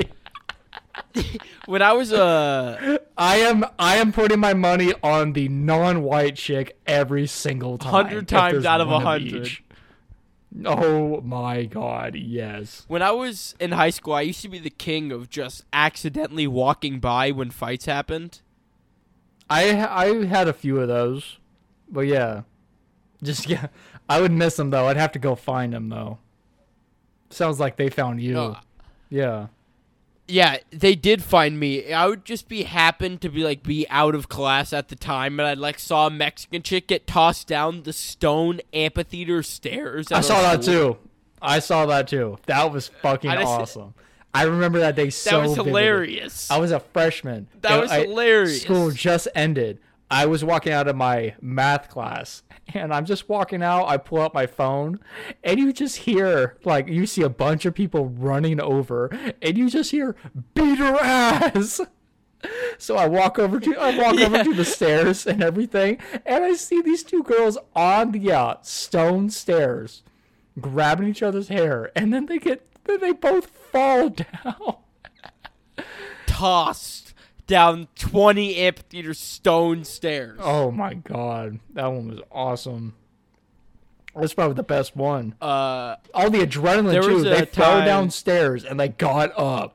[1.67, 6.79] When I was uh I am I am putting my money on the non-white chick
[6.87, 7.93] every single time.
[7.93, 9.47] 100 times out of one 100.
[9.47, 9.63] each.
[10.65, 12.85] Oh my god, yes.
[12.89, 16.47] when I was in high school, I used to be the king of just accidentally
[16.47, 18.41] walking by when fights happened.
[19.51, 21.39] I I had a few of those,
[21.91, 22.43] but yeah,
[23.23, 23.67] just yeah.
[24.09, 24.87] I would miss them though.
[24.87, 26.19] I'd have to go find them though.
[27.31, 28.33] Sounds like they found you.
[28.35, 28.57] No,
[29.11, 29.47] yeah.
[30.27, 31.93] yeah, they did find me.
[31.93, 35.39] I would just be happen to be like be out of class at the time,
[35.41, 40.11] and I like saw a Mexican chick get tossed down the stone amphitheater stairs.
[40.13, 40.95] I saw that school.
[40.95, 40.99] too.
[41.41, 42.39] I saw that too.
[42.47, 43.95] That was fucking I just- awesome.
[44.35, 45.71] I remember that day so That was vividly.
[45.71, 46.51] hilarious.
[46.51, 47.49] I was a freshman.
[47.63, 48.63] That was I- hilarious.
[48.63, 49.79] School just ended.
[50.11, 52.43] I was walking out of my math class,
[52.75, 53.87] and I'm just walking out.
[53.87, 55.01] I pull out my phone,
[55.43, 59.11] and you just hear like you see a bunch of people running over,
[59.43, 60.17] and you just hear
[60.55, 61.81] "beat her ass."
[62.79, 66.55] So I walk over to I walk over to the stairs and everything, and I
[66.55, 70.05] see these two girls on the uh, stone stairs,
[70.61, 74.09] grabbing each other's hair, and then they get then they both fall
[74.45, 74.77] down.
[76.27, 77.08] tossed
[77.49, 80.39] down 20 amphitheater stone stairs.
[80.41, 82.95] Oh my god, that one was awesome.
[84.15, 85.35] That's probably the best one.
[85.41, 87.23] Uh, All the adrenaline too.
[87.25, 89.75] They fell time- downstairs and they got up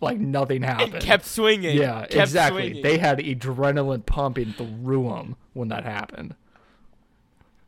[0.00, 0.94] like nothing happened.
[0.94, 1.76] it kept swinging.
[1.76, 2.62] yeah, kept exactly.
[2.62, 2.82] swinging.
[2.82, 6.34] They had adrenaline pumping through them when that happened.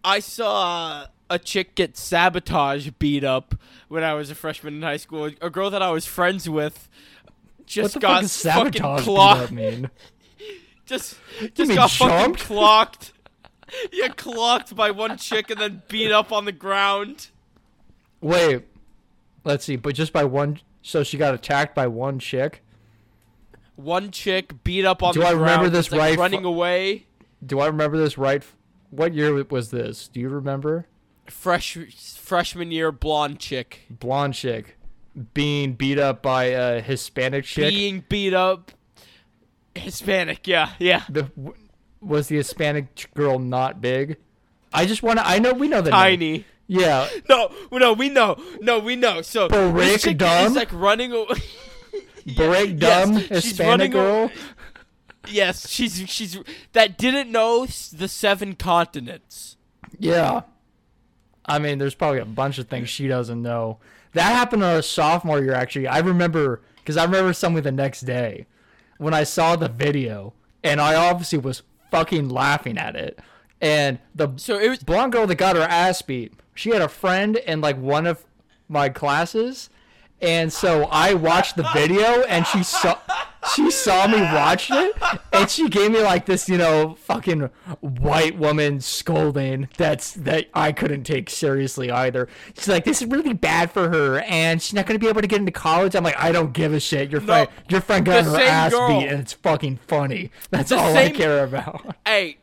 [0.05, 3.55] I saw a chick get sabotage beat up
[3.89, 5.31] when I was a freshman in high school.
[5.41, 6.89] A girl that I was friends with
[7.67, 9.53] just got fuck fucking clocked.
[9.53, 9.91] mean?
[10.85, 11.17] Just,
[11.55, 13.13] just mean got fucking clocked.
[13.93, 17.29] yeah, clocked by one chick and then beat up on the ground.
[18.21, 18.65] Wait,
[19.45, 19.77] let's see.
[19.77, 22.63] But just by one, so she got attacked by one chick.
[23.77, 25.43] One chick beat up on Do the I ground.
[25.43, 26.19] remember this like, right?
[26.19, 27.07] Running away.
[27.47, 28.45] Do I remember this right?
[28.91, 30.09] What year was this?
[30.09, 30.87] Do you remember?
[31.27, 31.79] Fresh
[32.19, 34.77] freshman year blonde chick Blonde chick
[35.35, 37.71] being beat up by a Hispanic chick.
[37.71, 38.73] being beat up.
[39.75, 41.05] Hispanic, yeah, yeah.
[41.09, 41.31] the
[42.01, 44.19] was the Hispanic girl not big?
[44.73, 45.27] I just want to.
[45.27, 45.99] I know we know the name.
[45.99, 46.45] Tiny.
[46.67, 48.37] Yeah, No, no, we know.
[48.61, 49.23] No, we know.
[49.23, 49.49] So
[49.99, 50.47] chick Dumb?
[50.47, 51.37] is like running away.
[52.37, 54.31] break dumb yes, Hispanic girl.
[55.29, 56.39] yes, she's she's
[56.73, 59.57] that didn't know the seven continents.
[59.99, 60.43] Yeah,
[61.45, 63.79] I mean, there's probably a bunch of things she doesn't know.
[64.15, 65.55] That happened on a sophomore year.
[65.55, 68.47] Actually, I remember because I remember something the next day
[68.99, 73.19] when I saw the video, and I obviously was fucking laughing at it.
[73.61, 76.35] And the So it was blonde girl that got her ass beat.
[76.55, 78.25] She had a friend in like one of
[78.69, 79.71] my classes,
[80.23, 82.99] and so I watched the video, and she saw
[83.55, 84.97] she saw me watch it,
[85.33, 90.71] and she gave me like this, you know, fucking white woman scolding that's that I
[90.73, 92.29] couldn't take seriously either.
[92.57, 95.27] She's like, "This is really bad for her, and she's not gonna be able to
[95.27, 97.11] get into college." I'm like, "I don't give a shit.
[97.11, 98.89] Your friend, your friend got her ass girl.
[99.01, 100.31] beat, and it's fucking funny.
[100.51, 102.39] That's The all same- I care about." hey,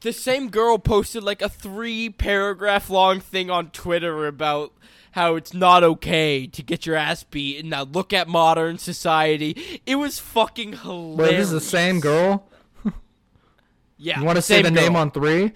[0.00, 4.72] the same girl posted like a three paragraph long thing on Twitter about
[5.12, 9.80] how it's not okay to get your ass beat and now look at modern society.
[9.86, 11.18] It was fucking hilarious.
[11.18, 12.46] Wait, this is the same girl.
[14.00, 14.20] Yeah.
[14.20, 15.52] You want to say the name on three?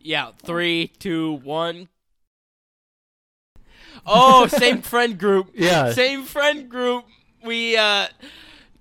[0.00, 1.88] Yeah, three, two, one.
[4.04, 5.50] Oh, same friend group.
[5.54, 5.92] Yeah.
[5.92, 7.04] Same friend group.
[7.44, 8.08] We uh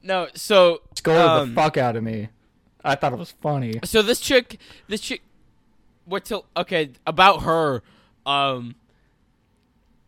[0.03, 2.29] no, so Scolded um, the fuck out of me.
[2.83, 3.79] I thought it was funny.
[3.83, 5.21] So this chick this chick
[6.05, 7.81] what's till okay, about her,
[8.25, 8.75] um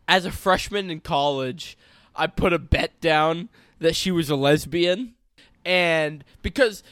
[0.08, 1.76] as a freshman in college,
[2.16, 3.48] I put a bet down
[3.78, 5.14] that she was a lesbian,
[5.64, 6.82] and because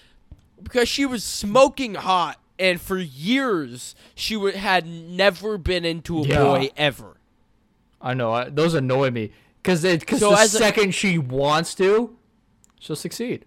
[0.62, 6.26] because she was smoking hot, and for years she w- had never been into a
[6.26, 6.42] Yeah.
[6.44, 7.16] boy ever.
[8.00, 11.74] I know I, those annoy me because because So the as a- second she wants
[11.76, 12.16] to,
[12.78, 13.44] she'll succeed.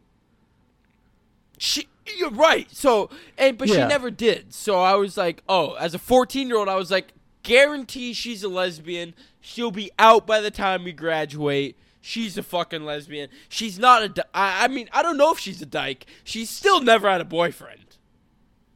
[1.57, 2.67] She, you're right.
[2.71, 4.53] So, and but she never did.
[4.53, 7.13] So I was like, oh, as a 14 year old, I was like,
[7.49, 9.13] guarantee she's a lesbian.
[9.41, 11.77] She'll be out by the time we graduate.
[12.01, 13.29] She's a fucking lesbian.
[13.49, 14.09] She's not a.
[14.09, 16.05] Di- I, I mean, I don't know if she's a dyke.
[16.23, 17.97] She's still never had a boyfriend,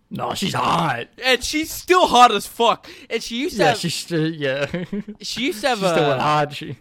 [0.09, 1.07] No, she's hot.
[1.23, 2.87] and she's still hot as fuck.
[3.09, 3.77] And she used to Yeah, have.
[3.77, 4.65] she's still yeah.
[5.21, 6.19] she used to have she's still a.
[6.19, 6.53] hot.
[6.53, 6.77] She.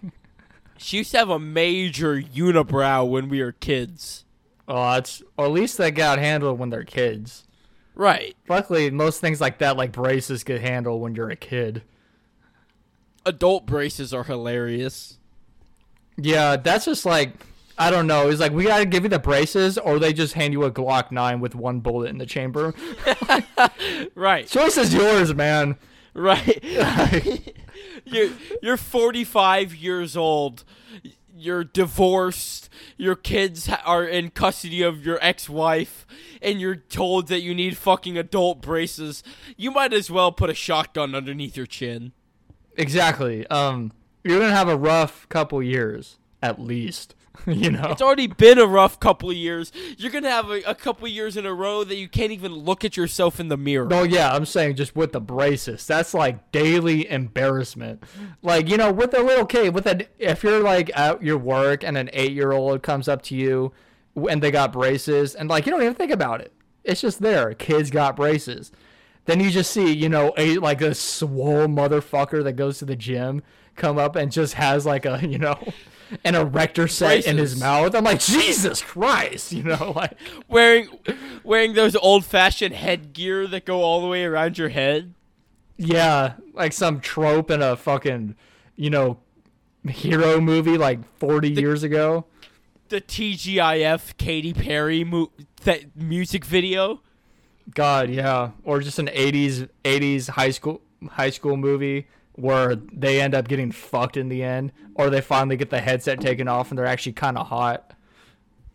[0.78, 4.24] She used to have a major unibrow when we were kids.
[4.66, 7.47] Oh, that's or at least they got handled when they're kids.
[7.95, 8.36] Right.
[8.49, 11.82] Luckily, most things like that, like braces, get handle when you're a kid.
[13.24, 15.18] Adult braces are hilarious.
[16.16, 17.34] Yeah, that's just like
[17.78, 18.28] I don't know.
[18.28, 21.11] It's like we gotta give you the braces, or they just hand you a Glock
[21.11, 22.74] nine with one bullet in the chamber.
[24.14, 24.47] Right.
[24.47, 25.76] Choice is yours, man.
[26.14, 26.62] Right.
[28.05, 28.30] you're
[28.61, 30.64] you're 45 years old.
[31.43, 32.68] You're divorced.
[32.97, 36.07] Your kids are in custody of your ex-wife
[36.40, 39.24] and you're told that you need fucking adult braces.
[39.57, 42.12] You might as well put a shotgun underneath your chin.
[42.76, 43.47] Exactly.
[43.49, 47.14] Um, you're gonna have a rough couple years, at least.
[47.47, 47.89] you know.
[47.91, 49.72] It's already been a rough couple of years.
[49.97, 52.33] You're going to have a, a couple of years in a row that you can't
[52.33, 53.87] even look at yourself in the mirror.
[53.87, 55.87] No, yeah, I'm saying just with the braces.
[55.87, 58.03] That's like daily embarrassment.
[58.43, 61.83] Like, you know, with a little kid, with a if you're like at your work
[61.83, 63.72] and an eight year old comes up to you
[64.28, 66.53] and they got braces and like you don't even think about it.
[66.85, 67.55] It's just there.
[67.55, 68.72] Kids got braces.
[69.24, 72.97] Then you just see, you know, a like a swole motherfucker that goes to the
[72.97, 73.43] gym
[73.77, 75.59] come up and just has like a, you know,
[76.25, 77.95] an erector set in his mouth.
[77.95, 80.16] I'm like, Jesus Christ, you know, like
[80.49, 80.89] Wearing
[81.45, 85.14] wearing those old-fashioned headgear that go all the way around your head.
[85.79, 88.37] Yeah, like some trope in a fucking,
[88.77, 89.18] you know,
[89.89, 92.27] hero movie like 40 years ago.
[92.91, 95.27] the TGIF Katy Perry mu-
[95.64, 97.01] that music video.
[97.75, 103.35] God, yeah, or just an 80s 80s high school high school movie where they end
[103.35, 106.78] up getting fucked in the end or they finally get the headset taken off and
[106.78, 107.95] they're actually kind of hot.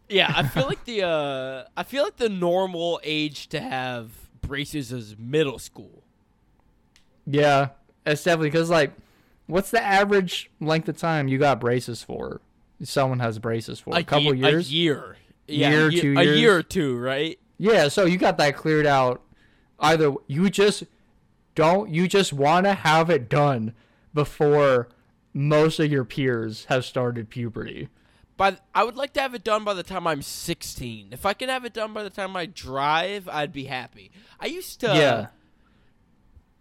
[0.10, 4.92] Yeah, I feel like the uh, I feel like the normal age to have braces
[4.92, 6.04] is middle school.
[7.26, 7.70] Yeah,
[8.06, 8.94] it's definitely cuz like
[9.48, 12.42] what's the average length of time you got braces for?
[12.84, 14.70] Someone has braces for a, couple ye- years.
[14.70, 15.18] A year.
[15.48, 17.40] Yeah, Year, a, ye- two a year or two, right?
[17.58, 19.22] Yeah, so you got that cleared out.
[19.80, 20.84] Either you just
[21.58, 23.74] don't you just want to have it done
[24.14, 24.88] before
[25.34, 27.90] most of your peers have started puberty.
[28.38, 31.08] But I would like to have it done by the time I'm 16.
[31.12, 34.12] If I can have it done by the time I drive, I'd be happy.
[34.40, 35.28] I used to yeah.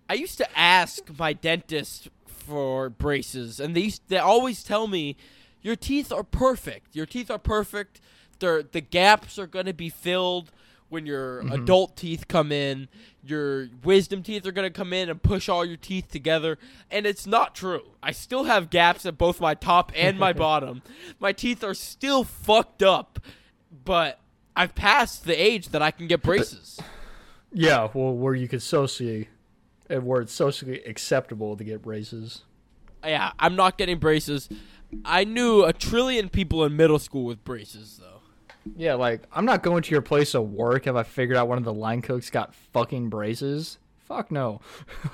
[0.09, 5.17] I used to ask my dentist for braces, and they used they always tell me,
[5.61, 6.97] "Your teeth are perfect.
[6.97, 8.01] Your teeth are perfect.
[8.39, 10.53] They're, the gaps are going to be filled
[10.89, 11.53] when your Mm-hmm.
[11.63, 12.89] adult teeth come in.
[13.25, 16.59] Your wisdom teeth are going to come in and push all your teeth together."
[16.91, 17.83] And it's not true.
[18.03, 20.83] I still have gaps at both my top and my bottom.
[21.19, 23.19] My teeth are still fucked up,
[23.85, 24.21] but
[24.55, 26.79] I've passed the age that I can get braces.
[27.53, 29.29] Yeah, well where you could socially
[29.89, 32.43] where it's socially acceptable to get braces.
[33.05, 34.49] Yeah, I'm not getting braces.
[35.05, 38.16] I knew a trillion people in middle school with braces, though.
[38.77, 41.59] Yeah, like I'm not going to your place of work if I figured out one
[41.59, 43.79] of the line cooks got fucking braces.
[44.07, 44.61] Fuck no.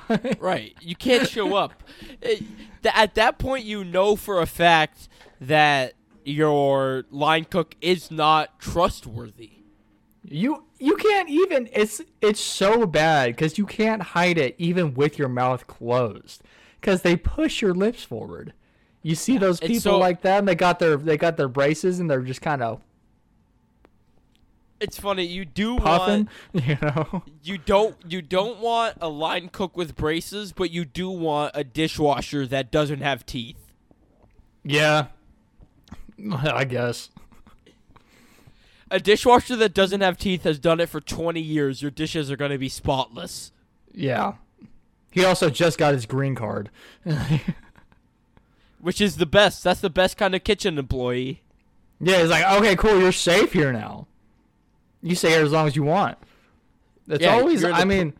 [0.38, 0.74] Right.
[0.80, 1.82] You can't show up.
[2.22, 2.36] Eh,
[2.82, 5.08] th- at that point, you know for a fact
[5.40, 5.94] that
[6.24, 9.50] your line cook is not trustworthy.
[10.24, 15.18] You you can't even it's it's so bad cuz you can't hide it even with
[15.18, 16.42] your mouth closed
[16.80, 18.52] cuz they push your lips forward.
[19.02, 21.98] You see those people so- like that and they got their they got their braces
[21.98, 22.80] and they're just kind of
[24.82, 25.24] It's funny.
[25.24, 27.22] You do puffing, want you know.
[27.40, 31.62] you don't you don't want a line cook with braces, but you do want a
[31.62, 33.70] dishwasher that doesn't have teeth.
[34.64, 35.06] Yeah.
[36.32, 37.10] I guess.
[38.90, 41.80] A dishwasher that doesn't have teeth has done it for 20 years.
[41.80, 43.52] Your dishes are going to be spotless.
[43.94, 44.34] Yeah.
[45.12, 46.70] He also just got his green card.
[48.80, 49.62] Which is the best.
[49.62, 51.42] That's the best kind of kitchen employee.
[52.00, 54.08] Yeah, he's like, okay, cool, you're safe here now.
[55.02, 56.18] You stay here as long as you want.
[57.08, 58.14] It's Yeah, always, I mean,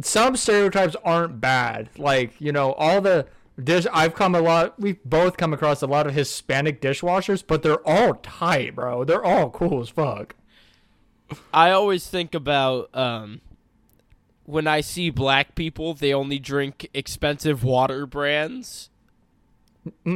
[0.00, 1.90] some stereotypes aren't bad.
[1.98, 3.26] Like, you know, all the
[3.62, 3.86] Dish.
[3.92, 4.80] I've come a lot.
[4.80, 9.04] We've both come across a lot of Hispanic dishwashers, but they're all tight, bro.
[9.04, 10.34] They're all cool as fuck.
[11.52, 13.42] I always think about um,
[14.44, 18.88] when I see black people, they only drink expensive water brands.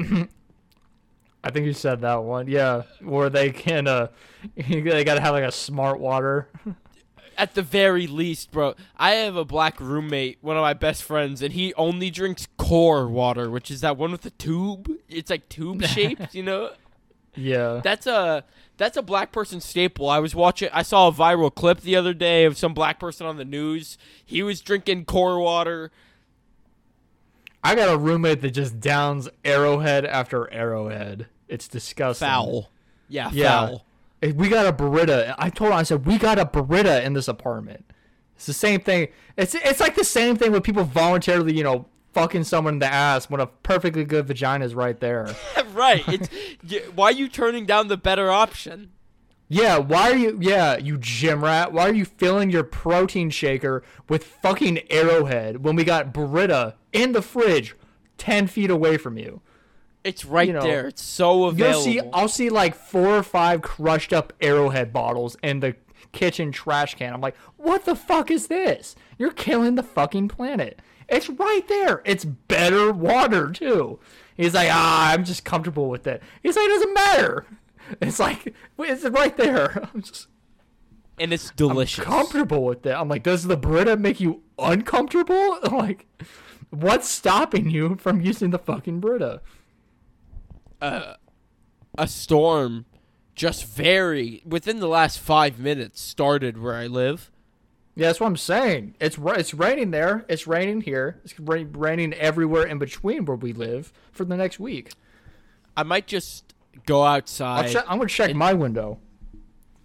[1.47, 2.49] I think you said that one.
[2.49, 4.09] Yeah, where they can uh,
[4.57, 6.49] they gotta have like a smart water.
[7.39, 8.75] At the very least, bro.
[8.97, 13.07] I have a black roommate, one of my best friends, and he only drinks core
[13.07, 14.91] water, which is that one with the tube.
[15.09, 16.71] It's like tube shaped, you know.
[17.37, 17.81] Yeah.
[17.85, 18.43] That's a
[18.77, 20.09] that's a black person staple.
[20.09, 20.71] I was watching.
[20.73, 23.99] I saw a viral clip the other day of some black person on the news.
[24.25, 25.93] He was drinking core water.
[27.63, 31.27] I got a roommate that just downs arrowhead after arrowhead.
[31.49, 32.27] It's disgusting.
[32.27, 32.71] Foul.
[33.09, 33.67] Yeah, Yeah.
[33.69, 33.87] foul.
[34.35, 35.35] We got a Brita.
[35.39, 37.85] I told him, I said, we got a Brita in this apartment.
[38.35, 39.09] It's the same thing.
[39.37, 42.87] It's it's like the same thing when people voluntarily, you know, fucking someone in the
[42.93, 45.35] ass when a perfectly good vagina is right there.
[45.73, 46.03] right.
[46.09, 46.29] It's
[46.69, 48.91] y- why are you turning down the better option?
[49.49, 50.39] Yeah, why are you?
[50.41, 51.73] Yeah, you gym rat.
[51.73, 57.13] Why are you filling your protein shaker with fucking Arrowhead when we got Brita in
[57.13, 57.75] the fridge,
[58.19, 59.41] ten feet away from you?
[60.07, 60.87] It's right You know, there.
[60.87, 61.89] It's so available.
[61.89, 62.11] You'll see.
[62.13, 65.75] I'll see like four or five crushed up Arrowhead bottles in the
[66.13, 67.13] kitchen trash can.
[67.13, 68.95] I'm like, what the fuck is this?
[69.19, 70.81] You're killing the fucking planet.
[71.09, 72.03] It's right there.
[72.05, 73.99] It's better water too.
[74.37, 76.23] He's like, ah, I'm just comfortable with it.
[76.43, 77.47] He's like, it doesn't matter.
[78.01, 79.89] It's like, it's right there.
[79.95, 80.27] I'm just
[81.21, 82.05] and it's delicious.
[82.05, 82.91] comfortable with it.
[82.91, 85.61] I'm like, does the Brita make you uncomfortable?
[85.71, 86.07] Like,
[86.71, 89.41] what's stopping you from using the fucking Brita?
[90.81, 92.87] A storm
[93.35, 97.31] just very within the last five minutes started where I live.
[97.95, 98.95] Yeah, that's what I'm saying.
[99.01, 100.25] It's it's raining there.
[100.29, 101.21] It's raining here.
[101.25, 104.93] It's ra- raining everywhere in between where we live for the next week.
[105.77, 106.55] I might just
[106.85, 107.75] go outside.
[107.89, 108.99] I'm gonna check my window.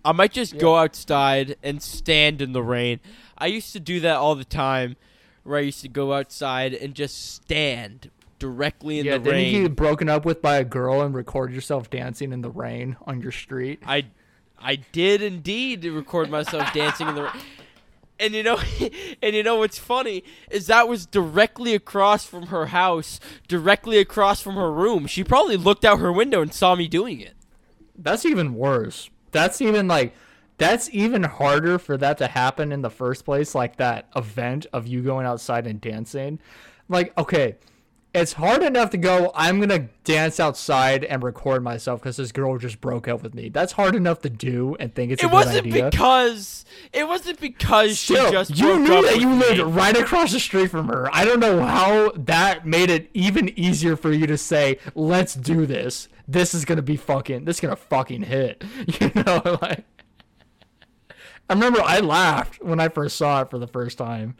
[0.04, 3.00] I might just go outside and stand in the rain.
[3.38, 4.96] I used to do that all the time,
[5.44, 8.10] where I used to go outside and just stand
[8.42, 9.54] directly in yeah, the rain.
[9.54, 12.98] you get broken up with by a girl and record yourself dancing in the rain
[13.06, 13.80] on your street?
[13.86, 14.08] I,
[14.60, 17.42] I did indeed record myself dancing in the rain.
[18.20, 18.60] And you know,
[19.22, 24.42] and you know what's funny is that was directly across from her house, directly across
[24.42, 25.06] from her room.
[25.06, 27.36] She probably looked out her window and saw me doing it.
[27.96, 29.12] That's even worse.
[29.32, 30.16] That's even like
[30.58, 34.88] that's even harder for that to happen in the first place like that event of
[34.88, 36.40] you going outside and dancing.
[36.90, 37.58] Like okay,
[38.14, 42.58] it's hard enough to go I'm to dance outside and record myself cuz this girl
[42.58, 43.48] just broke up with me.
[43.50, 45.90] That's hard enough to do and think it's a It good wasn't idea.
[45.90, 49.36] because it wasn't because Still, she just you broke knew up that you me.
[49.38, 51.10] lived right across the street from her.
[51.14, 55.66] I don't know how that made it even easier for you to say, "Let's do
[55.66, 56.10] this.
[56.28, 57.46] This is gonna be fucking.
[57.46, 58.64] This is gonna fucking hit."
[59.00, 59.86] You know, like.
[61.50, 64.36] I remember I laughed when I first saw it for the first time.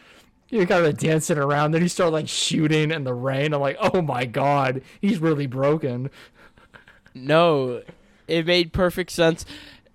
[0.52, 3.54] You kind of dancing around, then you start like shooting in the rain.
[3.54, 6.10] I'm like, oh my god, he's really broken.
[7.14, 7.82] No,
[8.28, 9.46] it made perfect sense.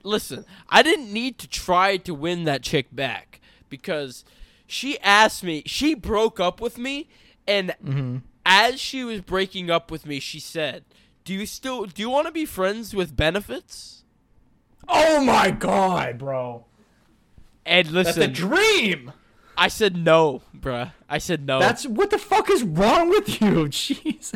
[0.02, 4.24] Listen, I didn't need to try to win that chick back because
[4.66, 7.08] she asked me, she broke up with me,
[7.46, 8.16] and Mm-hmm.
[8.44, 10.84] as she was breaking up with me, she said,
[11.24, 14.04] "Do you still do you want to be friends with benefits?"
[14.88, 16.64] Oh my god, bro,
[17.64, 19.12] And listen, that's a dream.
[19.56, 20.92] I said no, bruh.
[21.08, 21.58] I said no.
[21.58, 23.46] That's what the fuck is wrong with you?
[23.68, 24.34] Jeez.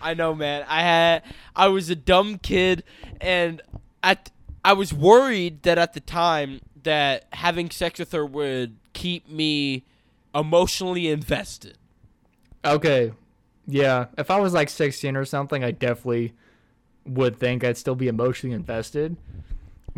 [0.00, 0.64] I know, man.
[0.68, 1.22] I had
[1.54, 2.84] I was a dumb kid,
[3.20, 3.62] and
[4.02, 4.30] at
[4.64, 9.84] I was worried that at the time that having sex with her would keep me
[10.34, 11.78] emotionally invested.
[12.64, 13.12] Okay.
[13.66, 14.06] Yeah.
[14.16, 16.32] If I was like 16 or something, I definitely
[17.04, 19.16] would think I'd still be emotionally invested.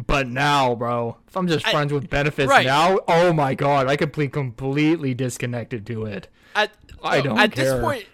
[0.06, 2.66] But now, bro, if I'm just I- friends with benefits right.
[2.66, 6.28] now, oh my god, I could be completely disconnected to it.
[6.54, 6.72] At
[7.02, 7.74] I don't at care.
[7.76, 8.06] this point.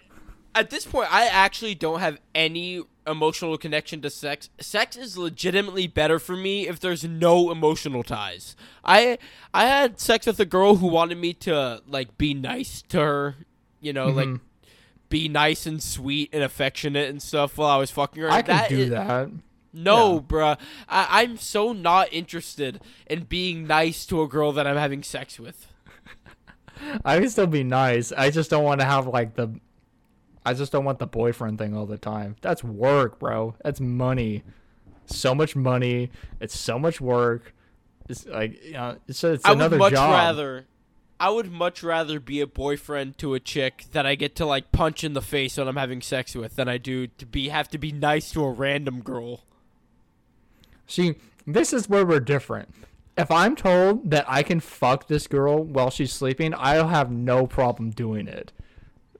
[0.55, 4.49] At this point, I actually don't have any emotional connection to sex.
[4.59, 8.55] Sex is legitimately better for me if there's no emotional ties.
[8.83, 9.17] I
[9.53, 13.35] I had sex with a girl who wanted me to like be nice to her,
[13.81, 14.39] you know, like Mhm.
[15.09, 18.31] be nice and sweet and affectionate and stuff while I was fucking her.
[18.31, 19.29] I can That do is- that.
[19.77, 20.19] No, Yeah.
[20.21, 20.59] bruh.
[20.89, 25.39] I, I'm so not interested in being nice to a girl that I'm having sex
[25.39, 25.67] with.
[27.05, 28.11] I can still be nice.
[28.11, 29.59] I just don't want to have like the
[30.45, 32.37] I just don't want the boyfriend thing all the time.
[32.41, 33.55] That's work, bro.
[33.63, 34.43] That's money.
[35.05, 36.09] So much money.
[36.39, 37.53] It's so much work.
[38.07, 40.11] It's like you know, it's, it's I another would much job.
[40.11, 40.65] rather.
[41.19, 44.71] I would much rather be a boyfriend to a chick that I get to like
[44.71, 47.67] punch in the face when I'm having sex with than I do to be have
[47.69, 49.41] to be nice to a random girl.
[50.87, 51.15] See,
[51.45, 52.73] this is where we're different.
[53.17, 57.47] If I'm told that I can fuck this girl while she's sleeping, I'll have no
[57.47, 58.51] problem doing it.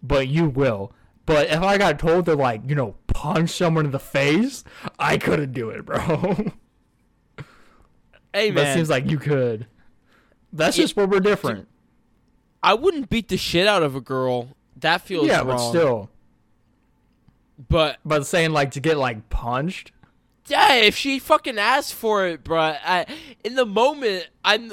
[0.04, 0.92] But you will.
[1.26, 4.64] But if I got told to like, you know, punch someone in the face,
[5.00, 6.52] I couldn't do it, bro.
[8.34, 9.66] Hey man, that seems like you could.
[10.54, 11.68] That's Yeah, just where we're different.
[12.62, 14.50] I wouldn't beat the shit out of a girl.
[14.76, 15.48] That feels Yeah, wrong.
[15.48, 16.10] but still.
[17.70, 19.92] But But saying like to get like punched,
[20.48, 23.06] yeah, if she fucking asked for it, bruh, I,
[23.44, 24.72] in the moment, I'm,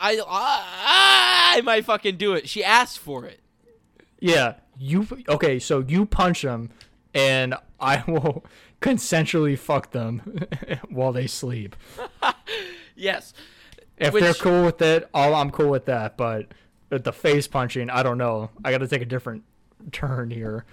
[0.00, 2.48] I, I, I might fucking do it.
[2.48, 3.40] She asked for it.
[4.20, 5.58] yeah, you okay?
[5.58, 6.70] So you punch them,
[7.14, 8.44] and I will
[8.80, 10.44] consensually fuck them
[10.88, 11.76] while they sleep.
[13.00, 13.32] Yes.
[13.96, 16.16] If they're cool with it, all I'm cool with that.
[16.16, 16.48] But
[16.88, 18.50] the face punching, I don't know.
[18.64, 19.44] I got to take a different
[19.92, 20.64] turn here.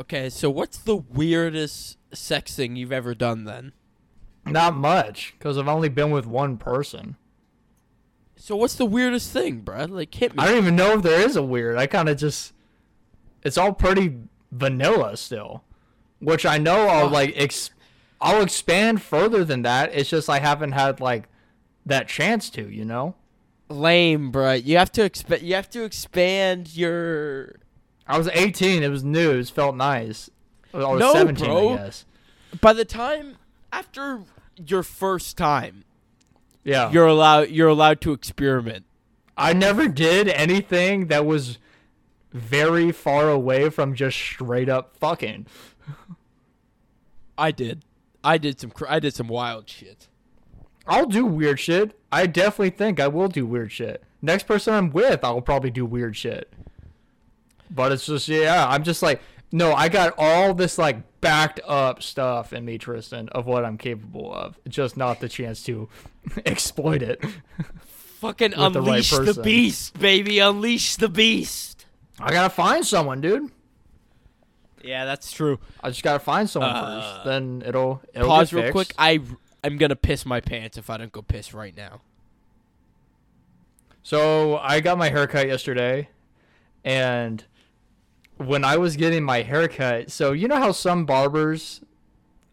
[0.00, 3.72] Okay, so what's the weirdest sex thing you've ever done then?
[4.46, 7.16] Not much, because I've only been with one person.
[8.36, 9.88] So what's the weirdest thing, bruh?
[9.88, 10.42] Like hit me.
[10.42, 11.76] I don't even know if there is a weird.
[11.78, 12.52] I kind of just,
[13.42, 14.18] it's all pretty
[14.50, 15.64] vanilla still,
[16.18, 17.70] which I know I'll like ex,
[18.20, 19.94] I'll expand further than that.
[19.94, 21.28] It's just I haven't had like
[21.86, 23.14] that chance to, you know.
[23.68, 24.62] Lame, bruh.
[24.62, 27.56] You have to exp- You have to expand your.
[28.06, 28.82] I was 18.
[28.82, 29.30] It was new.
[29.38, 30.28] It felt nice.
[30.74, 31.90] I was No, 17, bro.
[32.60, 33.36] By the time
[33.72, 34.20] after
[34.56, 35.84] your first time,
[36.64, 36.90] Yeah.
[36.90, 37.50] you're allowed.
[37.50, 38.84] You're allowed to experiment.
[39.36, 41.58] I never did anything that was
[42.32, 45.46] very far away from just straight up fucking.
[47.36, 47.84] I did.
[48.22, 48.72] I did some.
[48.88, 50.08] I did some wild shit.
[50.86, 51.98] I'll do weird shit.
[52.12, 54.02] I definitely think I will do weird shit.
[54.22, 56.52] Next person I'm with, I'll probably do weird shit.
[57.70, 59.20] But it's just yeah, I'm just like
[59.54, 63.78] no, I got all this like backed up stuff in me, Tristan, of what I'm
[63.78, 64.58] capable of.
[64.68, 65.88] Just not the chance to
[66.44, 67.24] exploit it.
[68.18, 70.40] Fucking With the right unleash the, beast, baby!
[70.40, 71.86] Unleash the beast.
[72.18, 73.52] I gotta find someone, dude.
[74.82, 75.60] Yeah, that's true.
[75.80, 77.24] I just gotta find someone Uh, first.
[77.24, 78.92] Then it'll, it'll Pause real quick.
[78.98, 79.20] I
[79.62, 82.00] I'm gonna piss my pants if I don't go piss right now.
[84.02, 86.08] So I got my haircut yesterday,
[86.82, 87.44] and
[88.36, 91.80] when I was getting my haircut, so you know how some barbers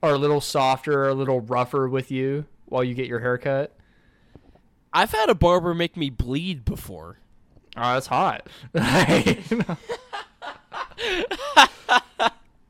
[0.03, 3.75] are a little softer, a little rougher with you while you get your haircut.
[4.93, 7.19] I've had a barber make me bleed before.
[7.77, 8.47] Oh, that's hot.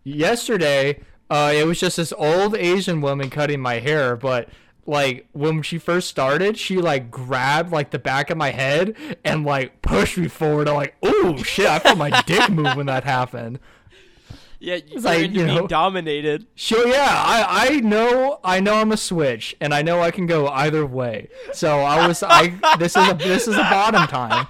[0.03, 4.49] Yesterday, uh, it was just this old Asian woman cutting my hair, but
[4.85, 9.45] like when she first started, she like grabbed like the back of my head and
[9.45, 10.67] like pushed me forward.
[10.67, 11.67] I'm like, oh shit!
[11.67, 13.59] I felt my dick move when that happened.
[14.59, 16.45] Yeah, you're like, you being know- dominated.
[16.55, 20.25] So yeah, I I know I know I'm a switch, and I know I can
[20.27, 21.29] go either way.
[21.53, 24.47] So I was I this is a this is a bottom time.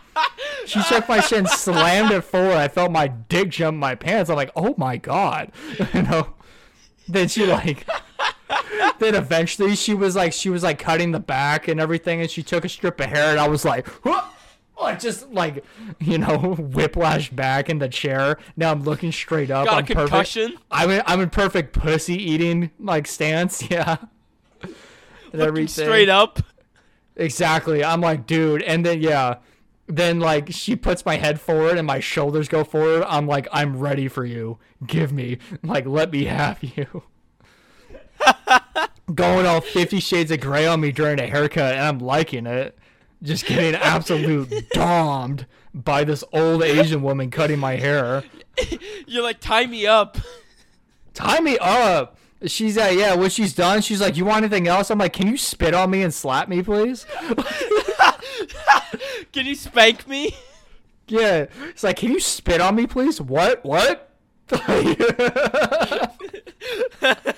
[0.66, 2.56] She took my shit and slammed it forward.
[2.56, 4.30] I felt my dick jump my pants.
[4.30, 5.52] I'm like, oh my god,
[5.94, 6.34] you know.
[7.08, 7.86] Then she like.
[9.00, 12.44] Then eventually she was like she was like cutting the back and everything, and she
[12.44, 13.88] took a strip of hair, and I was like.
[14.80, 15.64] Like just like
[16.00, 18.40] you know, whiplash back in the chair.
[18.58, 19.66] Now I'm looking straight up.
[19.66, 19.98] Got a I'm perfect.
[20.10, 20.58] concussion?
[20.72, 23.98] I'm in, I'm in perfect pussy eating like stance, yeah.
[24.64, 24.74] And
[25.34, 25.86] Looking everything.
[25.86, 26.40] straight up.
[27.16, 27.84] Exactly.
[27.84, 29.36] I'm like, dude, and then yeah,
[29.86, 33.04] then like she puts my head forward and my shoulders go forward.
[33.08, 34.58] I'm like, I'm ready for you.
[34.88, 37.04] Give me, like, let me have you.
[39.14, 42.78] Going all Fifty Shades of Grey on me during a haircut, and I'm liking it.
[43.24, 48.24] Just getting absolute domed by this old Asian woman cutting my hair.
[49.06, 50.18] You're like, tie me up.
[51.14, 52.18] tie me up.
[52.45, 54.89] She's like, yeah, what she's done, she's like, you want anything else?
[54.89, 57.06] I'm like, can you spit on me and slap me, please?
[59.32, 60.36] Can you spank me?
[61.08, 61.45] Yeah.
[61.70, 63.22] It's like, can you spit on me, please?
[63.22, 63.64] What?
[63.64, 64.10] What?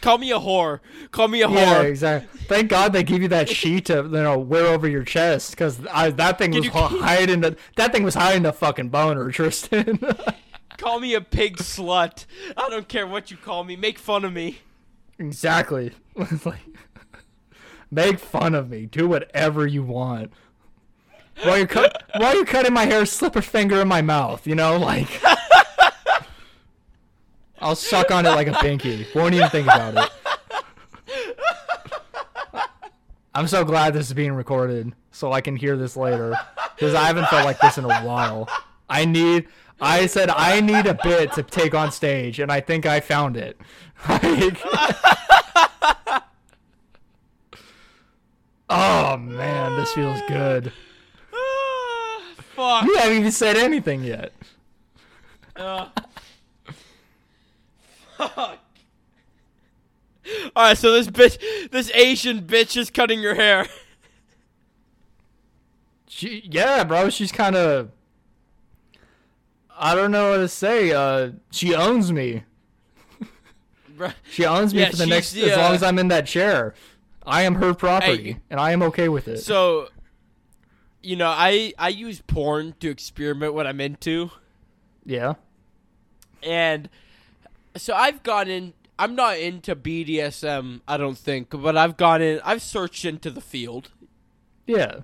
[0.00, 0.80] Call me a whore.
[1.12, 1.84] Call me a yeah, whore.
[1.84, 2.40] exactly.
[2.46, 5.78] Thank God they give you that sheet to you know wear over your chest because
[5.78, 10.00] that thing was hiding the that thing was hiding the fucking boner, Tristan.
[10.76, 12.26] Call me a pig slut.
[12.56, 13.76] I don't care what you call me.
[13.76, 14.58] Make fun of me.
[15.16, 15.92] exactly.
[16.44, 16.58] like,
[17.88, 18.86] make fun of me.
[18.86, 20.32] Do whatever you want.
[21.44, 24.44] While you're cut, while you're cutting my hair, slip a finger in my mouth.
[24.44, 25.22] You know, like
[27.62, 29.06] I'll suck on it like a binky.
[29.14, 30.10] Won't even think about it.
[33.34, 36.36] I'm so glad this is being recorded so I can hear this later
[36.74, 38.48] because I haven't felt like this in a while.
[38.90, 39.46] I need.
[39.80, 43.36] I said I need a bit to take on stage, and I think I found
[43.36, 43.58] it.
[44.08, 44.60] Like,
[48.68, 50.72] oh man, this feels good.
[51.32, 52.84] Ah, fuck.
[52.84, 54.32] You haven't even said anything yet.
[55.54, 55.86] Uh,
[58.28, 58.58] fuck.
[60.56, 63.66] All right, so this bitch, this Asian bitch, is cutting your hair.
[66.08, 67.90] She, yeah, bro, she's kind of.
[69.76, 70.92] I don't know what to say.
[70.92, 72.44] Uh, she owns me.
[74.30, 76.26] She owns me Yeah, for the next the, as long uh, as I'm in that
[76.26, 76.74] chair.
[77.24, 78.40] I am her property, Hey.
[78.50, 79.38] and I am okay with it.
[79.38, 79.88] So,
[81.02, 84.30] you know, I I use porn to experiment what I'm into,
[85.04, 85.34] yeah,
[86.42, 86.88] and
[87.76, 88.72] so I've gone in.
[88.98, 92.40] I'm not into BDSM, I don't think, but I've gone in.
[92.44, 93.90] I've searched into the field.
[94.66, 95.00] yeah.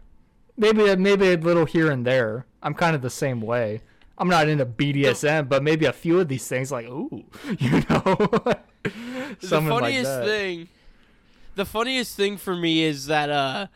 [0.60, 2.44] Maybe maybe a little here and there.
[2.64, 3.80] I'm kind of the same way.
[4.18, 7.24] I'm not into BDSM, but maybe a few of these things, like ooh,
[7.60, 8.16] you know,
[8.82, 10.24] the something like funniest that.
[10.24, 10.68] thing
[11.58, 13.66] the funniest thing for me is that uh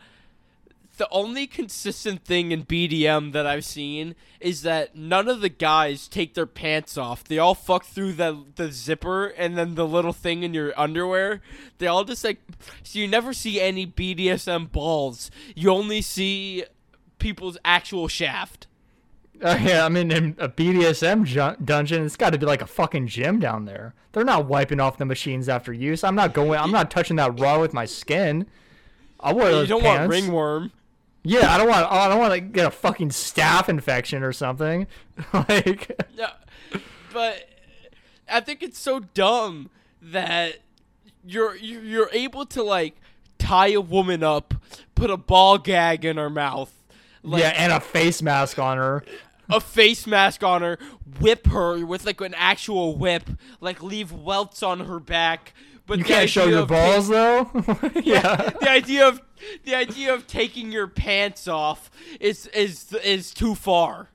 [0.98, 6.06] the only consistent thing in BDSM that I've seen is that none of the guys
[6.08, 7.24] take their pants off.
[7.24, 11.40] They all fuck through the the zipper and then the little thing in your underwear.
[11.78, 12.40] They all just like
[12.82, 15.30] so you never see any BDSM balls.
[15.54, 16.64] You only see
[17.18, 18.66] people's actual shaft.
[19.42, 22.66] Uh, yeah, I mean, in a BDSM ju- dungeon, it's got to be like a
[22.66, 23.94] fucking gym down there.
[24.12, 26.04] They're not wiping off the machines after use.
[26.04, 26.60] I'm not going.
[26.60, 28.46] I'm not touching that raw with my skin.
[29.18, 30.70] I wear You don't want ringworm.
[31.24, 31.90] Yeah, I don't want.
[31.90, 34.86] I don't want to get a fucking staph infection or something.
[35.32, 36.28] like, No,
[37.12, 37.48] but
[38.28, 39.70] I think it's so dumb
[40.00, 40.58] that
[41.24, 42.96] you're you're you're able to like
[43.38, 44.54] tie a woman up,
[44.94, 46.72] put a ball gag in her mouth,
[47.22, 49.04] like yeah, and a face mask on her.
[49.48, 50.78] a face mask on her,
[51.20, 55.54] whip her with like an actual whip, like leave welts on her back.
[55.92, 57.50] But You can't show your ta- balls though.
[58.02, 58.48] yeah.
[58.60, 59.20] the idea of
[59.64, 64.08] the idea of taking your pants off is is is too far.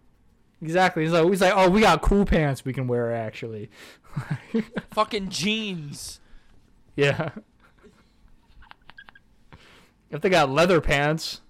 [0.60, 1.04] Exactly.
[1.04, 3.70] He's like, he's like, oh, we got cool pants we can wear actually.
[4.92, 6.20] Fucking jeans.
[6.96, 7.30] yeah.
[10.10, 11.42] If they got leather pants,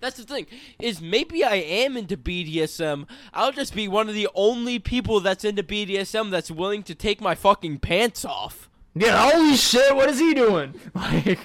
[0.00, 0.46] That's the thing
[0.78, 3.06] is maybe I am into BDSM.
[3.32, 7.22] I'll just be one of the only people that's into BDSM that's willing to take
[7.22, 8.68] my fucking pants off.
[8.94, 10.74] Yeah, holy shit, what is he doing?
[10.94, 11.38] Like,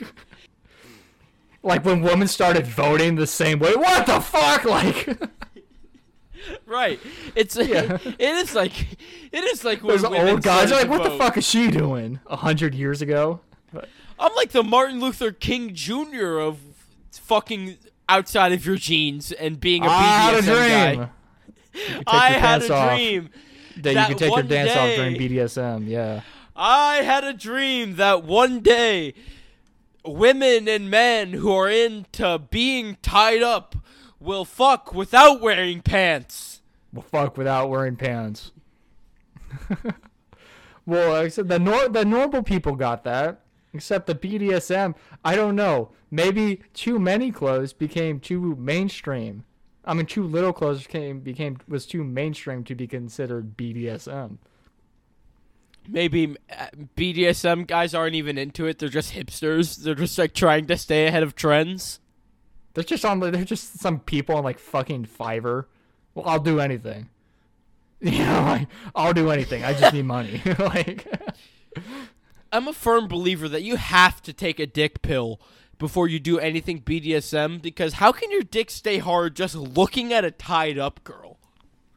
[1.63, 3.75] like when women started voting the same way.
[3.75, 4.63] What the fuck?
[4.63, 5.09] Like,
[6.65, 6.99] Right.
[7.35, 7.97] It's Yeah.
[8.05, 8.73] it is like
[9.31, 11.69] it is like when those old guys are like, to what the fuck is she
[11.69, 12.19] doing?
[12.27, 13.41] A hundred years ago.
[13.73, 13.89] But,
[14.19, 16.37] I'm like the Martin Luther King Jr.
[16.39, 16.57] of
[17.11, 17.77] fucking
[18.07, 20.95] outside of your jeans and being a I had a BDSM guy.
[20.95, 21.09] dream.
[21.73, 22.89] You could take I your had pants a off.
[22.97, 23.29] dream.
[23.77, 25.87] That, you that could take your one dance off during BDSM.
[25.87, 26.21] Yeah.
[26.57, 29.13] I had a dream that one day
[30.03, 33.75] women and men who are into being tied up
[34.19, 36.61] will fuck without wearing pants.
[36.91, 38.51] Well, fuck without wearing pants.
[40.85, 43.41] well, said the nor- the normal people got that,
[43.73, 44.95] except the BDSM.
[45.23, 45.91] I don't know.
[46.09, 49.43] Maybe too many clothes became too mainstream.
[49.85, 54.37] I mean, too little clothes became became was too mainstream to be considered BDSM.
[55.87, 58.79] Maybe uh, BDSM guys aren't even into it.
[58.79, 59.77] They're just hipsters.
[59.77, 61.99] They're just like trying to stay ahead of trends.
[62.73, 63.19] They're just on.
[63.19, 65.65] They're just some people on like fucking Fiverr.
[66.13, 67.09] Well, I'll do anything.
[67.99, 69.63] You know, like I'll do anything.
[69.63, 70.39] I just need money.
[70.59, 71.07] like.
[72.51, 75.41] I'm a firm believer that you have to take a dick pill
[75.77, 80.23] before you do anything BDSM because how can your dick stay hard just looking at
[80.23, 81.39] a tied up girl?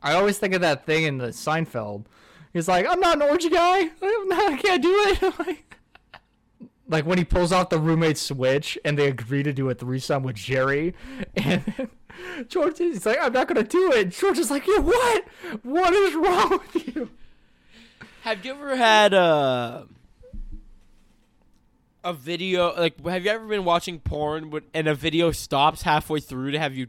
[0.02, 2.04] I always think of that thing in the Seinfeld.
[2.52, 3.90] He's like, I'm not an orgy guy.
[4.02, 5.22] I'm not, I can't do it.
[5.38, 5.76] like,
[6.88, 10.22] like when he pulls off the roommate switch and they agree to do a threesome
[10.24, 10.94] with Jerry,
[11.36, 11.88] and
[12.48, 14.10] George is like, I'm not gonna do it.
[14.10, 15.24] George is like, yeah, what?
[15.62, 17.10] What is wrong with you?
[18.22, 19.86] Have you ever had a
[22.02, 26.18] a video like have you ever been watching porn when- and a video stops halfway
[26.18, 26.86] through to have you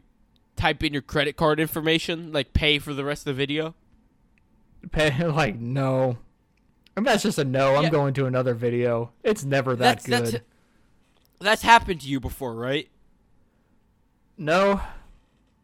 [0.56, 3.74] type in your credit card information, like pay for the rest of the video?
[4.96, 6.18] Like, no.
[6.96, 7.76] I mean, that's just a no.
[7.76, 7.90] I'm Yeah.
[7.90, 9.12] going to another video.
[9.22, 10.34] It's never that That's good.
[10.34, 10.44] that's
[11.40, 12.88] that's happened to you before, right?
[14.36, 14.80] No,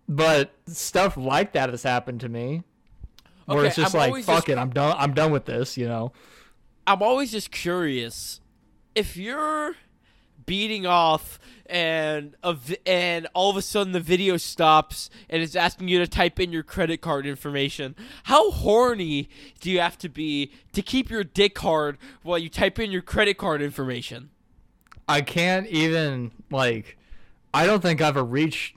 [0.09, 2.63] but stuff like that has happened to me.
[3.47, 4.95] Where Okay, it's just I'm like, fuck just- it, I'm done.
[4.99, 5.77] I'm done with this.
[5.77, 6.13] You know.
[6.87, 8.41] I'm always just curious
[8.95, 9.75] if you're
[10.49, 15.89] beating off and vi- and all of a sudden the video stops and it's asking
[15.89, 17.95] you to type in your credit card information.
[18.25, 19.29] How horny
[19.61, 23.03] do you have to be to keep your dick hard while you type in your
[23.03, 24.31] credit card information?
[25.07, 26.97] I can't even like.
[27.53, 28.77] I don't think I've ever reached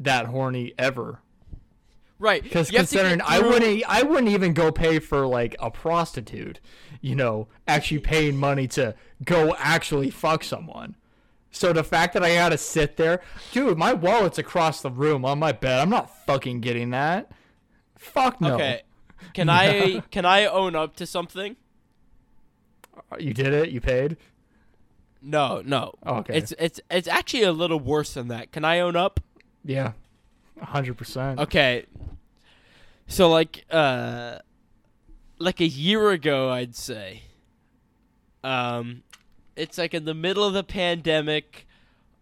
[0.00, 1.20] that horny ever.
[2.18, 2.42] Right.
[2.42, 6.60] Because considering I wouldn't, I wouldn't even go pay for like a prostitute.
[7.02, 8.94] You know, actually paying money to
[9.24, 10.96] go actually fuck someone.
[11.56, 15.38] So the fact that I gotta sit there, dude, my wallet's across the room on
[15.38, 15.80] my bed.
[15.80, 17.32] I'm not fucking getting that.
[17.94, 18.56] Fuck no.
[18.56, 18.82] Okay.
[19.32, 21.56] Can I can I own up to something?
[23.18, 23.70] You did it.
[23.70, 24.18] You paid.
[25.22, 25.94] No, no.
[26.06, 26.36] Okay.
[26.36, 28.52] It's it's it's actually a little worse than that.
[28.52, 29.18] Can I own up?
[29.64, 29.92] Yeah.
[30.60, 31.40] hundred percent.
[31.40, 31.86] Okay.
[33.06, 34.40] So like uh
[35.38, 37.22] like a year ago I'd say.
[38.44, 39.04] Um
[39.56, 41.66] it's like in the middle of the pandemic.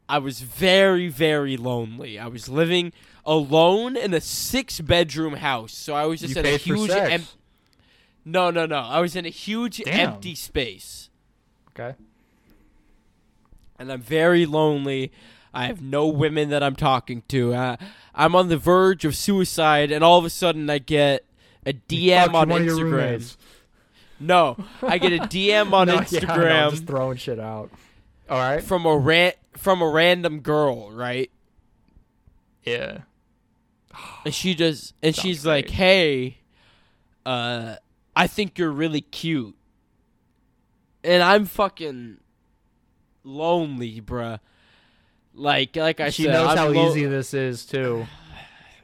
[0.08, 2.18] I was very very lonely.
[2.18, 2.92] I was living
[3.24, 5.72] alone in a six bedroom house.
[5.72, 7.22] So I was just You in a huge em-
[8.24, 8.76] No, no, no.
[8.80, 10.10] I was in a huge Damn.
[10.10, 11.08] empty space.
[11.70, 11.96] Okay.
[13.78, 15.10] and I'm very lonely.
[15.52, 17.54] I have no women that I'm talking to.
[17.54, 17.76] Uh,
[18.14, 21.24] I'm on the verge of suicide, and all of a sudden I get
[21.66, 23.36] a DM on one of your Instagram.
[24.20, 24.58] Roommates.
[24.80, 27.70] No, I get a DM on No, yeah, I know, Instagram just throwing shit out.
[28.28, 28.62] All right.
[28.62, 31.30] from a ran- from a random girl, right?
[32.62, 32.98] Yeah.
[34.24, 36.38] And she just and Sounds she's like, "Hey,
[37.24, 37.76] uh,
[38.16, 39.54] I think you're really cute,"
[41.04, 42.18] and I'm fucking
[43.22, 44.40] lonely, bruh.
[45.34, 48.06] Like, like I she said, knows I'm how lo- easy this is too.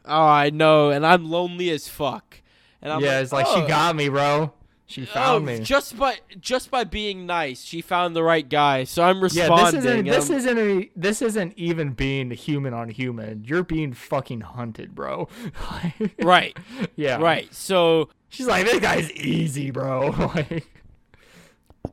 [0.05, 2.41] Oh, I know, and I'm lonely as fuck.
[2.83, 4.53] And I'm yeah, like, it's like oh, she got me, bro.
[4.91, 5.61] She oh, found me.
[5.61, 7.62] just by just by being nice.
[7.62, 9.80] She found the right guy, so I'm Yeah, responding.
[9.80, 13.45] this isn't this um, isn't a, this isn't even being human on human.
[13.45, 15.28] You're being fucking hunted, bro.
[16.20, 16.57] right,
[16.97, 17.18] yeah.
[17.18, 17.55] right.
[17.55, 20.09] So She's like, this guy's easy, bro.
[20.34, 20.66] like,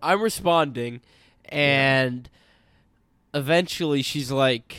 [0.02, 1.02] I'm responding,
[1.46, 2.28] and
[3.32, 4.78] eventually she's like,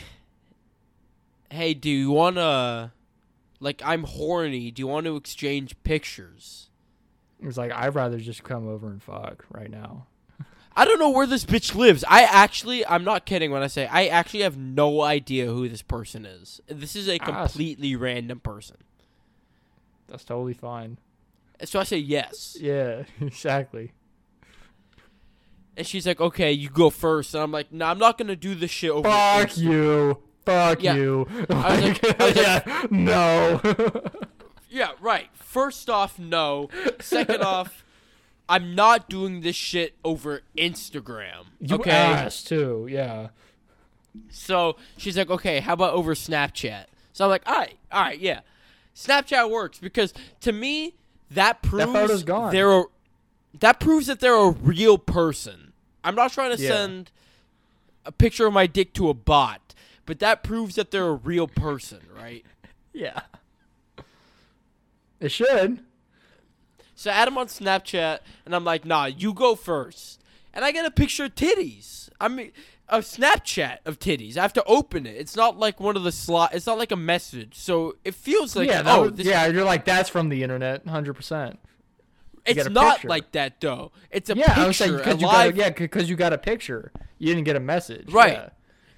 [1.51, 2.93] "Hey, do you wanna?"
[3.61, 4.73] Like I'm horny.
[4.73, 6.68] Do you want to exchange pictures?
[7.43, 10.07] It's like I'd rather just come over and fuck right now.
[10.77, 12.05] I don't know where this bitch lives.
[12.07, 15.83] I actually, I'm not kidding when I say I actually have no idea who this
[15.83, 16.61] person is.
[16.69, 18.77] This is a completely random person.
[20.07, 20.99] That's totally fine.
[21.65, 22.57] So I say yes.
[22.61, 23.93] Yeah, exactly.
[25.77, 27.35] And she's like, okay, you go first.
[27.35, 30.19] And I'm like, no, I'm not going to do this shit over Fuck you.
[30.45, 30.95] Fuck Yeah.
[30.95, 31.27] you.
[31.51, 33.61] I was like- I was like- yeah, no.
[34.71, 35.31] Yeah, right.
[35.59, 36.69] First off, no.
[37.01, 37.85] Second off,
[38.49, 41.47] I'm not doing this shit over Instagram.
[41.61, 41.91] you okay?
[41.91, 42.87] asked too.
[42.91, 43.29] Yeah.
[44.31, 46.85] So she's like, okay, how about over Snapchat?
[47.13, 48.41] So I'm like, all right, all right, yeah.
[48.95, 50.95] Snapchat works because to me,
[51.31, 52.53] that proves photo's gone.
[52.53, 52.85] they're a,
[53.61, 55.73] that proves that they're a real person.
[56.05, 56.69] I'm not trying to Yeah.
[56.71, 57.11] send
[58.07, 59.75] a picture of my dick to a bot,
[60.07, 62.45] but that proves that they're a real person, right?
[62.93, 63.21] Yeah.
[65.21, 65.81] It should.
[66.95, 70.21] So I add him on Snapchat, and I'm like, nah, you go first.
[70.53, 72.09] And I get a picture of titties.
[72.21, 72.51] I mean,
[72.89, 74.37] a Snapchat of titties.
[74.37, 75.17] I have to open it.
[75.17, 76.55] It's not like one of the slot.
[76.55, 77.55] It's not like a message.
[77.57, 81.15] So it feels like, yeah, oh, was- yeah, you're like that's from the internet, hundred
[81.15, 81.59] percent.
[82.47, 83.09] it's not picture.
[83.09, 83.93] like that though.
[84.11, 86.33] It's a Yeah, I was saying picture, a because you got yeah, because you got
[86.33, 86.93] a picture.
[87.19, 88.13] You didn't get a message.
[88.13, 88.33] Right.
[88.33, 88.49] Yeah.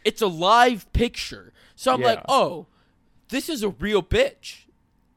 [0.04, 1.52] It's a live picture.
[1.74, 2.66] So I'm like, oh,
[3.28, 4.66] this is a real bitch.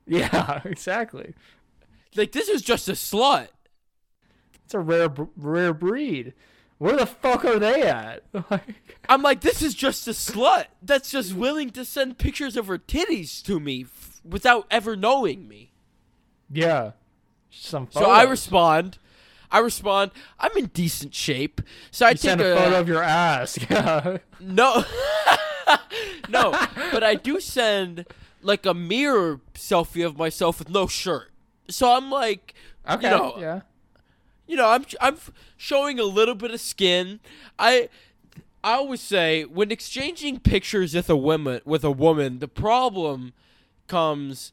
[0.05, 1.33] Yeah, exactly.
[2.15, 3.47] Like this is just a slut.
[4.65, 6.33] It's a rare rare breed.
[6.77, 8.23] Where the fuck are they at?
[9.09, 12.77] I'm like, this is just a slut that's just willing to send pictures of her
[12.77, 15.71] titties to me f- without ever knowing me.
[16.51, 16.91] yeah,
[17.49, 17.87] some.
[17.91, 18.97] So I respond.
[19.51, 20.11] I respond.
[20.39, 21.61] I'm in decent shape.
[21.91, 23.57] So I You take send a a, photo of your ass.
[23.69, 24.17] Yeah.
[24.41, 24.83] no,
[26.27, 26.51] no.
[26.91, 28.05] But I do send
[28.43, 31.31] like a mirror selfie of myself with no shirt.
[31.69, 32.53] So I'm like,
[32.89, 33.09] Okay.
[33.09, 33.61] you know, yeah.
[34.47, 35.17] you know, I'm I'm
[35.57, 37.19] showing a little bit of skin.
[37.57, 37.89] I
[38.63, 43.33] I always say when exchanging pictures with a woman with a woman, the problem
[43.87, 44.51] comes.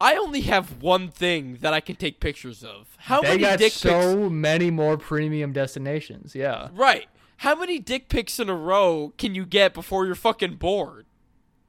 [0.00, 2.96] I only have one thing that I can take pictures of.
[2.98, 4.30] How They many got dick so pics?
[4.32, 6.36] many more premium destinations.
[6.36, 6.68] Yeah.
[6.72, 7.08] Right.
[7.38, 11.06] How many dick pics in a row can you get before you're fucking bored?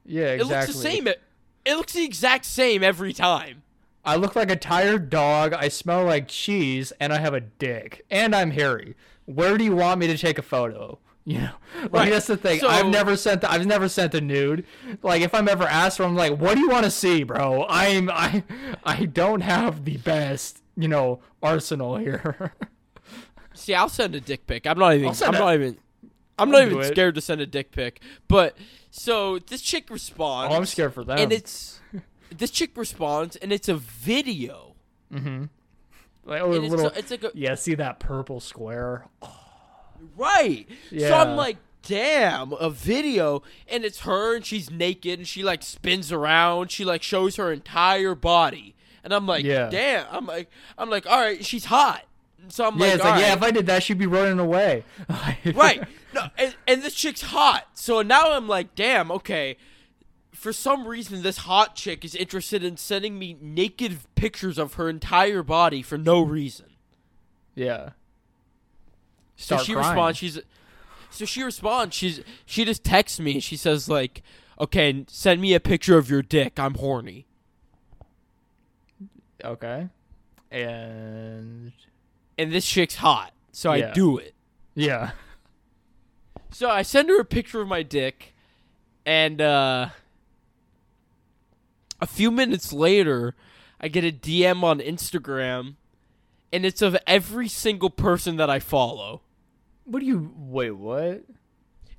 [0.04, 0.26] Yeah.
[0.34, 0.40] exactly.
[0.54, 1.06] It looks the same.
[1.08, 1.20] It,
[1.64, 3.62] it looks the exact same every time.
[4.04, 5.52] I look like a tired dog.
[5.52, 8.94] I smell like cheese, and I have a dick, and I'm hairy.
[9.26, 10.98] Where do you want me to take a photo?
[11.26, 11.50] You know,
[11.82, 12.10] like Right.
[12.10, 12.60] that's the thing.
[12.60, 13.44] So- I've never sent.
[13.44, 14.64] I've never sent a nude.
[15.02, 17.66] Like if I'm ever asked for, I'm like, "What do you want to see, bro?"
[17.68, 18.42] I'm I
[18.84, 22.52] I don't have the best, you know, arsenal here.
[23.54, 24.66] See, I'll send a dick pic.
[24.66, 25.08] I'm not even.
[25.10, 25.76] I'm a- not even.
[26.40, 28.00] I'm I'll not even scared to send a dick pic.
[28.28, 28.56] But
[28.90, 30.54] so this chick responds.
[30.54, 31.20] oh, I'm scared for that.
[31.20, 31.80] And it's
[32.36, 34.74] this chick responds, and it's a video.
[35.12, 35.44] mm-hmm.
[36.24, 36.86] Like, oh, a it's, little.
[36.88, 39.06] a- it's like a, yeah, see that purple square?
[40.16, 40.66] right.
[40.90, 41.08] Yeah.
[41.08, 45.62] So I'm like, damn, a video, and it's her, and she's naked, and she like
[45.62, 46.70] spins around.
[46.70, 49.68] She like shows her entire body, and I'm like, Yeah.
[49.70, 50.06] damn.
[50.10, 52.04] I'm like, I'm like, all right, she's hot.
[52.48, 54.84] So I'm Yeah, like, it's like, yeah, if I did that, she'd be running away.
[55.54, 55.82] right.
[56.12, 57.68] No, and, and this chick's hot.
[57.74, 59.56] So now I'm like, damn, okay.
[60.32, 64.88] For some reason, this hot chick is interested in sending me naked pictures of her
[64.88, 66.66] entire body for no reason.
[67.54, 67.90] yeah.
[69.36, 69.88] So Start she crying.
[69.88, 70.18] responds.
[70.18, 70.38] She's
[71.10, 71.94] so she responds.
[71.96, 73.32] She's she just texts me.
[73.34, 74.22] and She says like,
[74.60, 76.58] "Okay, send me a picture of your dick.
[76.60, 77.24] I'm horny."
[79.44, 79.88] Okay.
[80.50, 81.72] And
[82.40, 84.34] And this chick's hot, so I do it.
[84.74, 85.10] yeah.
[86.52, 88.34] So I send her a picture of my dick,
[89.06, 89.90] and uh,
[92.00, 93.34] a few minutes later,
[93.80, 95.74] I get a DM on Instagram,
[96.52, 99.22] and it's of every single person that I follow.
[99.84, 100.72] What do you wait?
[100.72, 101.22] What?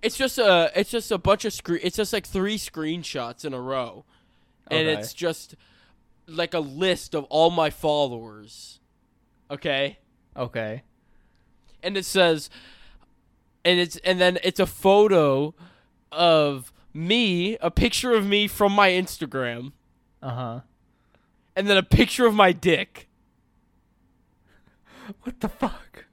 [0.02, 1.80] It's just a, it's just a bunch of screen.
[1.82, 4.04] It's just like three screenshots in a row,
[4.70, 5.00] and Okay.
[5.00, 5.56] it's just
[6.28, 8.80] like a list of all my followers.
[9.50, 9.98] Okay.
[10.36, 10.84] Okay.
[11.84, 12.50] and it says
[13.66, 15.54] and it's and then it's a photo
[16.12, 19.72] of me a picture of me from my instagram
[20.22, 20.60] Uh huh.
[21.56, 23.08] and then a picture of my dick
[25.24, 26.06] What the fuck?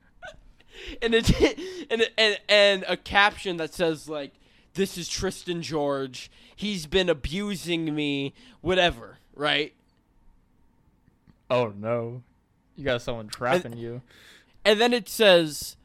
[1.03, 1.31] and it
[1.91, 4.33] and and, and a caption that says like
[4.75, 9.75] this is tristan george he's been abusing me whatever right
[11.51, 12.23] Oh no.
[12.79, 14.01] You got someone trapping you.
[14.65, 15.77] and then it says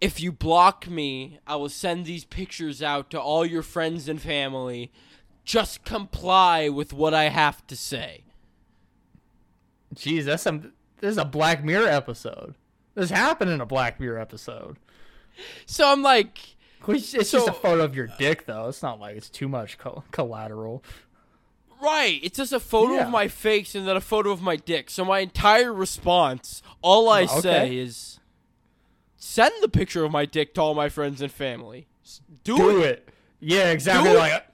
[0.00, 4.20] if you block me i will send these pictures out to all your friends and
[4.20, 4.90] family
[5.44, 8.24] just comply with what i have to say
[9.94, 10.72] Jeez, that's some.
[11.00, 12.54] This is a Black Mirror episode.
[12.94, 14.76] This happened in a Black Mirror episode.
[15.66, 16.38] So I'm like,
[16.84, 18.68] Which it's So- just a photo of your dick, though.
[18.68, 20.84] It's not like it's too much co- collateral.
[21.82, 23.04] Right, it's just a photo Yeah.
[23.04, 24.90] of my face and then a photo of my dick.
[24.90, 27.40] So my entire response, all I Oh, okay.
[27.40, 28.20] say is
[29.16, 31.86] send the picture of my dick to all my friends and family.
[32.44, 32.84] Do, Do it.
[32.86, 33.08] it.
[33.40, 34.10] Yeah, exactly.
[34.12, 34.44] Do it.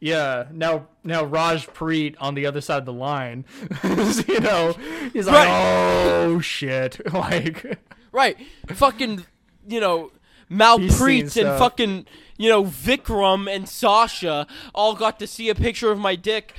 [0.00, 0.44] yeah.
[0.52, 3.44] Now, now Raj Preet on the other side of the line.
[4.28, 4.74] you know,
[5.12, 5.48] he's like, Right.
[5.48, 7.78] oh shit, like.
[8.12, 8.36] Right.
[8.68, 9.24] fucking,
[9.68, 10.12] you know,
[10.50, 15.98] Malpreet and fucking, you know, Vikram and Sasha all got to see a picture of
[15.98, 16.54] my dick.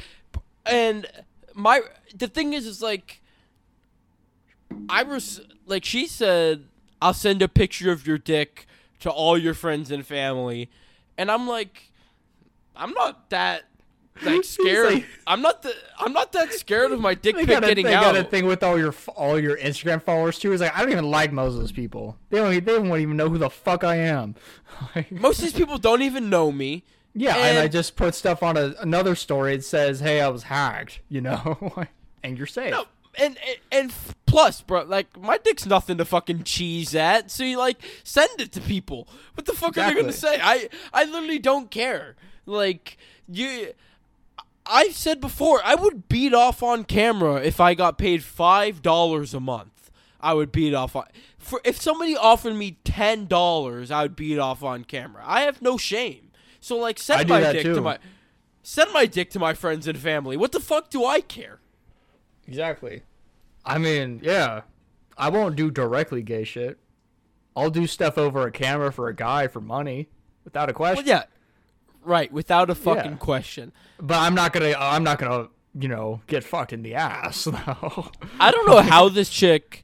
[0.65, 1.05] And
[1.53, 1.81] my
[2.13, 3.21] the thing is is like
[4.89, 6.65] I was like she said
[7.01, 8.65] I'll send a picture of your dick
[9.01, 10.69] to all your friends and family.
[11.17, 11.91] And I'm like
[12.75, 13.63] I'm not that
[14.23, 14.93] like scared.
[14.93, 17.93] like- I'm not the I'm not that scared of my dick They pic getting they
[17.93, 18.03] out.
[18.03, 20.51] got a thing with all your all your Instagram followers too.
[20.51, 22.17] It's like I don't even like most of those people.
[22.29, 22.65] They don't.
[22.65, 24.35] They won't even know who the fuck I am.
[24.95, 26.83] Like, Most of these people don't even know me.
[27.13, 29.53] yeah, and, I just put stuff on a, another story.
[29.55, 31.85] It says, "Hey, I was hacked," you know,
[32.23, 32.71] and you're safe.
[32.71, 32.85] No,
[33.17, 33.93] and, and and
[34.25, 37.31] plus, bro, like my dick's nothing to fucking cheese at.
[37.31, 39.07] So you like send it to people.
[39.35, 40.37] What the fuck are they gonna say?
[40.41, 42.15] I I literally don't care.
[42.45, 42.97] Like
[43.29, 43.73] you,
[44.65, 49.33] I said before, I would beat off on camera if I got paid five dollars
[49.33, 49.91] a month.
[50.19, 51.05] I would beat off on.
[51.37, 55.23] For if somebody offered me ten dollars, I would beat off on camera.
[55.25, 56.31] I have no shame.
[56.59, 57.75] So like, send do my dick too.
[57.75, 57.99] to my.
[58.63, 60.35] Send my dick to my friends and family.
[60.35, 61.59] What the fuck do I care?
[62.47, 63.03] Exactly.
[63.63, 64.61] I mean, yeah,
[65.15, 66.79] I won't do directly gay shit.
[67.55, 70.09] I'll do stuff over a camera for a guy for money,
[70.43, 71.05] without a question.
[71.05, 71.25] Well, yeah,
[72.05, 72.31] right.
[72.31, 73.17] Without a fucking Yeah.
[73.17, 73.71] question.
[73.99, 74.73] But I'm not gonna.
[74.77, 75.49] I'm not gonna.
[75.77, 77.43] You know, get fucked in the ass.
[77.45, 78.11] though.
[78.39, 79.83] I don't know how this chick.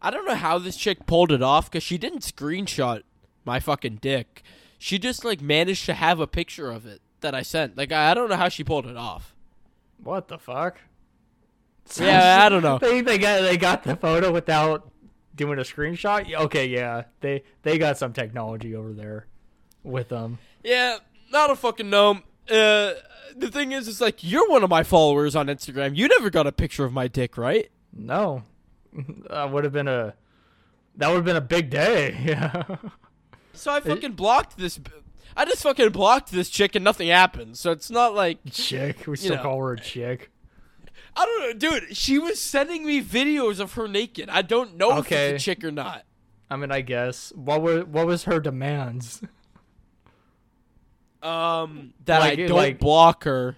[0.00, 3.02] I don't know how this chick pulled it off because she didn't screenshot
[3.44, 4.42] my fucking dick.
[4.78, 7.76] She just like managed to have a picture of it that I sent.
[7.76, 9.34] Like I I don't know how she pulled it off.
[10.02, 10.78] what the fuck?
[12.00, 12.78] Yeah, I don't know.
[12.78, 14.90] They they got they got the photo without
[15.36, 16.32] doing a screenshot.
[16.34, 19.26] Okay, yeah, they they got some technology over there
[19.84, 20.38] with them.
[20.64, 20.96] Yeah,
[21.30, 22.22] not a fucking gnome.
[22.48, 22.92] Uh,
[23.36, 25.96] the thing is, it's like you're one of my followers on Instagram.
[25.96, 27.70] You never got a picture of my dick, right?
[27.92, 28.42] No,
[29.30, 30.14] that would have been a
[30.96, 32.16] that would have been a big day.
[32.24, 32.64] Yeah.
[33.52, 34.78] So I fucking blocked this.
[35.34, 37.56] I just fucking blocked this chick and nothing happened.
[37.56, 39.06] So it's not like Chick.
[39.06, 39.42] We still know.
[39.42, 40.30] call her a chick.
[41.16, 41.96] I don't know, dude.
[41.96, 44.28] She was sending me videos of her naked.
[44.28, 45.28] I don't know Okay.
[45.30, 46.04] if it's a chick or not.
[46.50, 47.32] I mean, I guess.
[47.34, 49.22] What were what was her demands?
[51.26, 53.56] Um, that Like- I don't like- block her.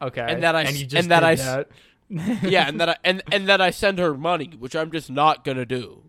[0.00, 0.24] Okay.
[0.28, 1.68] And that I and s- you and that I s- that.
[2.42, 5.44] Yeah, and that I and and that I send her money, which I'm just not
[5.44, 6.04] gonna do.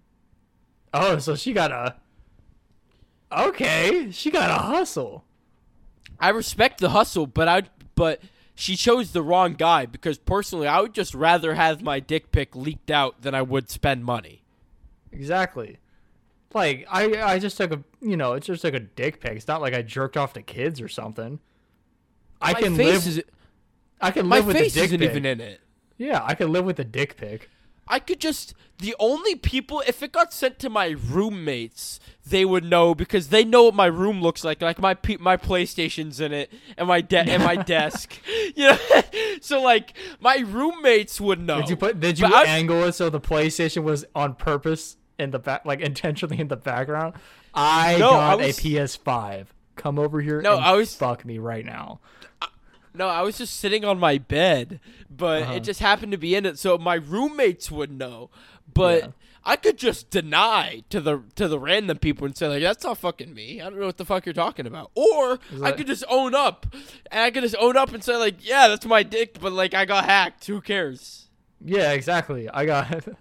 [0.93, 1.95] Oh, so she got a.
[3.31, 5.23] Okay, she got a hustle.
[6.19, 7.63] I respect the hustle, but I
[7.95, 8.21] but
[8.55, 12.55] she chose the wrong guy because personally, I would just rather have my dick pic
[12.55, 14.43] leaked out than I would spend money.
[15.11, 15.77] Exactly.
[16.53, 19.33] Like I, I just took a, you know, it's just like a dick pic.
[19.37, 21.39] It's not like I jerked off to kids or something.
[22.41, 23.05] I my can live.
[23.07, 23.21] is
[24.01, 25.09] I can live with face the dick isn't pic.
[25.09, 25.61] even in it.
[25.97, 27.49] Yeah, I can live with a dick pic.
[27.91, 32.63] I could just the only people if it got sent to my roommates, they would
[32.63, 34.61] know because they know what my room looks like.
[34.61, 38.17] Like my pe- my PlayStation's in it and my de- and my desk.
[38.55, 38.77] You know,
[39.41, 41.61] so like my roommates would know.
[41.61, 41.99] Did you put?
[41.99, 45.65] Did you But I- angle it so the PlayStation was on purpose in the back,
[45.65, 47.13] like intentionally in the background?
[47.53, 49.47] I No, I got was- a PS5.
[49.75, 51.99] Come over here No, and I was- fuck me right now.
[52.93, 54.79] No, I was just sitting on my bed,
[55.09, 55.53] but Uh-huh.
[55.53, 58.29] it just happened to be in it, so my roommates would know.
[58.73, 59.07] But Yeah.
[59.45, 62.97] I could just deny to the to the random people and say like, "That's not
[62.97, 63.61] fucking me.
[63.61, 66.65] I don't know what the fuck you're talking about." Or I could just own up,
[67.09, 69.73] and I could just own up and say like, "Yeah, that's my dick," but like
[69.73, 70.45] I got hacked.
[70.47, 71.29] Who cares?
[71.63, 72.49] Yeah, exactly.
[72.49, 73.05] I got.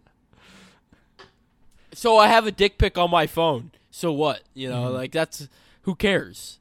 [1.93, 3.71] So I have a dick pic on my phone.
[3.99, 4.43] So what?
[4.55, 4.81] You Mm-hmm.
[4.81, 5.49] know, like that's
[5.83, 6.61] who cares?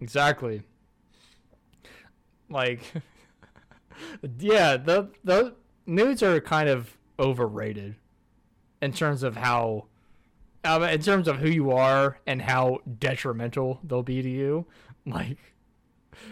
[0.00, 0.62] Exactly.
[2.48, 2.80] Like,
[4.38, 7.96] yeah, the the nudes are kind of overrated
[8.80, 9.86] in terms of how,
[10.64, 14.66] um, in terms of who you are and how detrimental they'll be to you.
[15.04, 15.38] Like,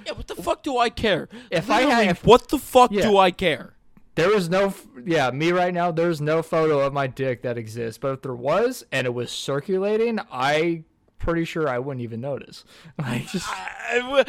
[0.07, 1.29] Yeah, what the fuck do I care?
[1.51, 3.03] If I had- if- what the fuck Yeah.
[3.03, 3.75] do I care?
[4.14, 5.90] There was no, f- yeah, me right now.
[5.90, 9.30] There's no photo of my dick that exists, but if there was and it was
[9.30, 10.84] circulating, I
[11.18, 12.64] pretty sure I wouldn't even notice.
[12.98, 14.24] Like, just I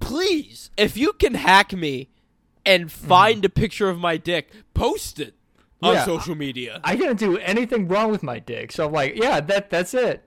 [0.00, 2.10] please, if you can hack me
[2.64, 3.06] and mm-hmm.
[3.06, 5.34] find a picture of my dick, post it
[5.82, 6.80] on Yeah, social media.
[6.84, 8.72] I didn't do anything wrong with my dick.
[8.72, 10.24] So I'm like, yeah, that that's it.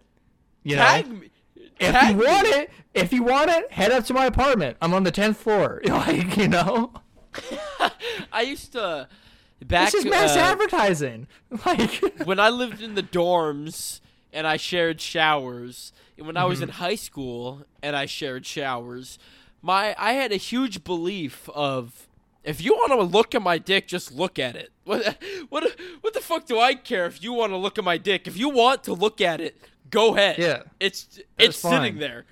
[0.64, 1.30] You know, Tag me.
[1.80, 2.26] if tag you me.
[2.26, 4.78] want it, if you want it, head up to my apartment.
[4.82, 5.82] I'm on the tenth floor.
[5.88, 6.92] Like, you know,
[8.32, 9.08] I used to
[9.66, 11.28] back this is mass uh, advertising.
[11.66, 14.02] Like, when I lived in the dorms
[14.34, 16.78] and I shared showers, and when I was in Mm-hmm.
[16.84, 19.18] high school and I shared showers,
[19.62, 22.08] my I had a huge belief of
[22.44, 24.72] if you want to look at my dick, just look at it.
[24.84, 25.18] What
[25.50, 25.64] what
[26.02, 28.28] what the fuck do I care if you want to look at my dick?
[28.28, 29.60] If you want to look at it,
[29.90, 30.38] go ahead.
[30.38, 30.64] Yeah.
[30.80, 31.72] it's it's fine.
[31.82, 32.26] sitting there.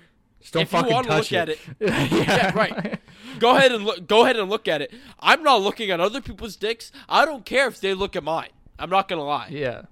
[0.44, 1.58] Just don't If you fucking wanna touch look at it.
[1.80, 2.24] it- yeah.
[2.26, 3.00] Yeah, right.
[3.40, 4.06] Go ahead and look.
[4.06, 4.92] Go ahead and look at it.
[5.18, 6.92] I'm not looking at other people's dicks.
[7.08, 8.50] I don't care if they look at mine.
[8.78, 9.48] I'm not gonna lie.
[9.50, 9.82] Yeah,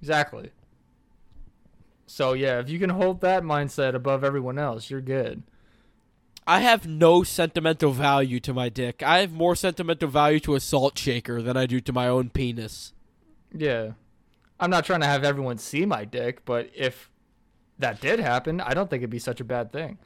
[0.00, 0.50] exactly.
[2.06, 5.42] So yeah, if you can hold that mindset above everyone else, you're good.
[6.46, 9.02] I have no sentimental value to my dick.
[9.02, 12.28] I have more sentimental value to a salt shaker than I do to my own
[12.28, 12.92] penis.
[13.56, 13.92] Yeah.
[14.60, 17.10] I'm not trying to have everyone see my dick, but if
[17.78, 19.98] that did happen, I don't think it'd be such a bad thing.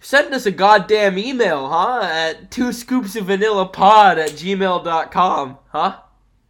[0.00, 2.00] Send us a goddamn email, huh?
[2.02, 5.96] At two scoops of vanilla pod at gmail.com, huh?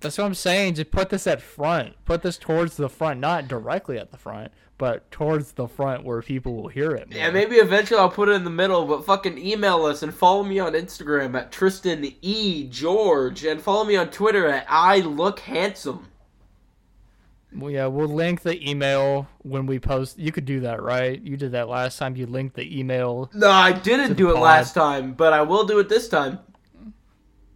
[0.01, 0.75] That's what I'm saying.
[0.75, 1.95] Just put this at front.
[2.05, 6.21] Put this towards the front, not directly at the front, but towards the front where
[6.23, 7.07] people will hear it.
[7.11, 10.43] Yeah, maybe eventually I'll put it in the middle, but fucking email us and follow
[10.43, 12.67] me on Instagram at Tristan E.
[12.69, 16.09] George and follow me on Twitter at I Look Handsome.
[17.55, 20.19] Well, yeah, we'll link the email when we post.
[20.19, 21.21] You could do that, right?
[21.21, 22.17] You did that last time.
[22.17, 23.31] You linked the email.
[23.35, 24.43] No, I didn't do it pod.
[24.43, 26.39] last time, but I will do it this time.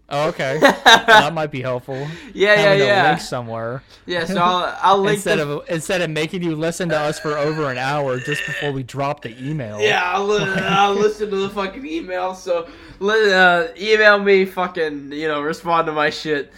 [0.09, 0.59] Oh, okay.
[0.85, 1.97] that might be helpful.
[2.33, 3.09] Yeah, yeah, Having a yeah.
[3.09, 6.89] link somewhere Yeah, so I'll, I'll link instead the- of instead of making you listen
[6.91, 9.81] to us for over an hour just before we drop the email.
[9.81, 12.35] Yeah, I'll, I'll listen to the fucking email.
[12.37, 12.69] So,
[13.01, 16.53] uh, email me, fucking, you know, respond to my shit.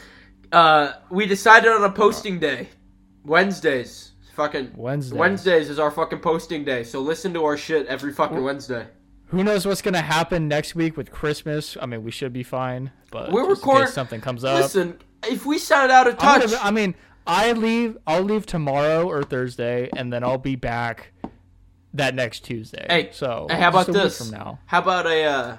[0.52, 2.68] Uh, we decided on a posting day,
[3.24, 4.12] Wednesdays.
[4.34, 5.16] Fucking Wednesday.
[5.18, 6.84] Wednesdays is our fucking posting day.
[6.84, 8.86] So listen to our shit every fucking Wednesday.
[9.26, 11.76] Who knows what's gonna happen next week with Christmas?
[11.80, 14.62] I mean, we should be fine, but We're just in record- case something comes up.
[14.62, 16.94] Listen, if we sound out of touch, gonna- I mean,
[17.26, 17.98] I leave.
[18.06, 21.12] I'll leave tomorrow or Thursday, and then I'll be back
[21.92, 22.86] that next Tuesday.
[22.88, 24.18] Hey, so hey, how about this?
[24.18, 24.60] from now?
[24.66, 25.56] How about a uh,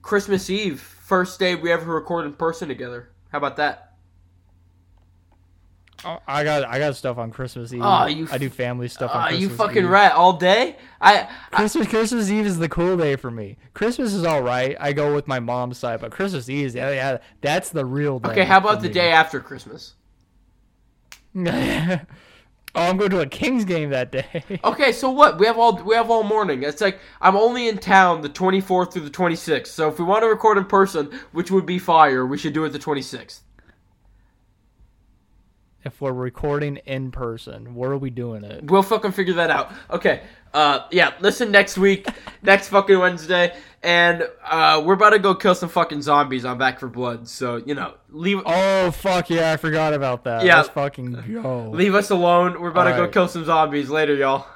[0.00, 3.10] Christmas Eve, first day we ever record in person together?
[3.30, 3.91] How about that?
[6.04, 7.80] Oh, I got I got stuff on Christmas Eve.
[7.84, 9.90] Oh, you I do family stuff on Ah, Christmas you fucking Eve.
[9.90, 10.76] rat all day.
[11.00, 13.56] I, I Christmas Christmas Eve is the cool day for me.
[13.74, 14.76] Christmas is all right.
[14.80, 18.18] I go with my mom's side, but Christmas Eve, is- yeah, yeah, that's the real
[18.18, 18.30] day.
[18.30, 18.44] okay.
[18.44, 18.94] How about the me.
[18.94, 19.94] day after Christmas?
[21.36, 21.98] oh,
[22.74, 24.44] I'm going to a Kings game that day.
[24.64, 25.38] Okay, so what?
[25.38, 26.62] We have all we have all morning.
[26.62, 29.68] It's like I'm only in town the 24th through the 26th.
[29.68, 32.64] So if we want to record in person, which would be fire, we should do
[32.64, 33.40] it the 26th.
[35.84, 38.70] If we're recording in person, where are we doing it?
[38.70, 39.72] We'll fucking figure that out.
[39.90, 40.22] Okay.
[40.54, 41.14] Uh, yeah.
[41.20, 42.06] Listen next week,
[42.42, 46.78] next fucking Wednesday, and uh, we're about to go kill some fucking zombies on Back
[46.78, 47.26] 4 Blood.
[47.26, 50.44] So you know, leave Oh fuck yeah, I forgot about that.
[50.44, 50.58] Yeah.
[50.58, 51.70] Let's fucking go.
[51.70, 52.60] leave us alone.
[52.60, 54.46] We're about to go kill some zombies later, y'all.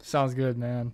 [0.00, 0.92] Sounds good, man.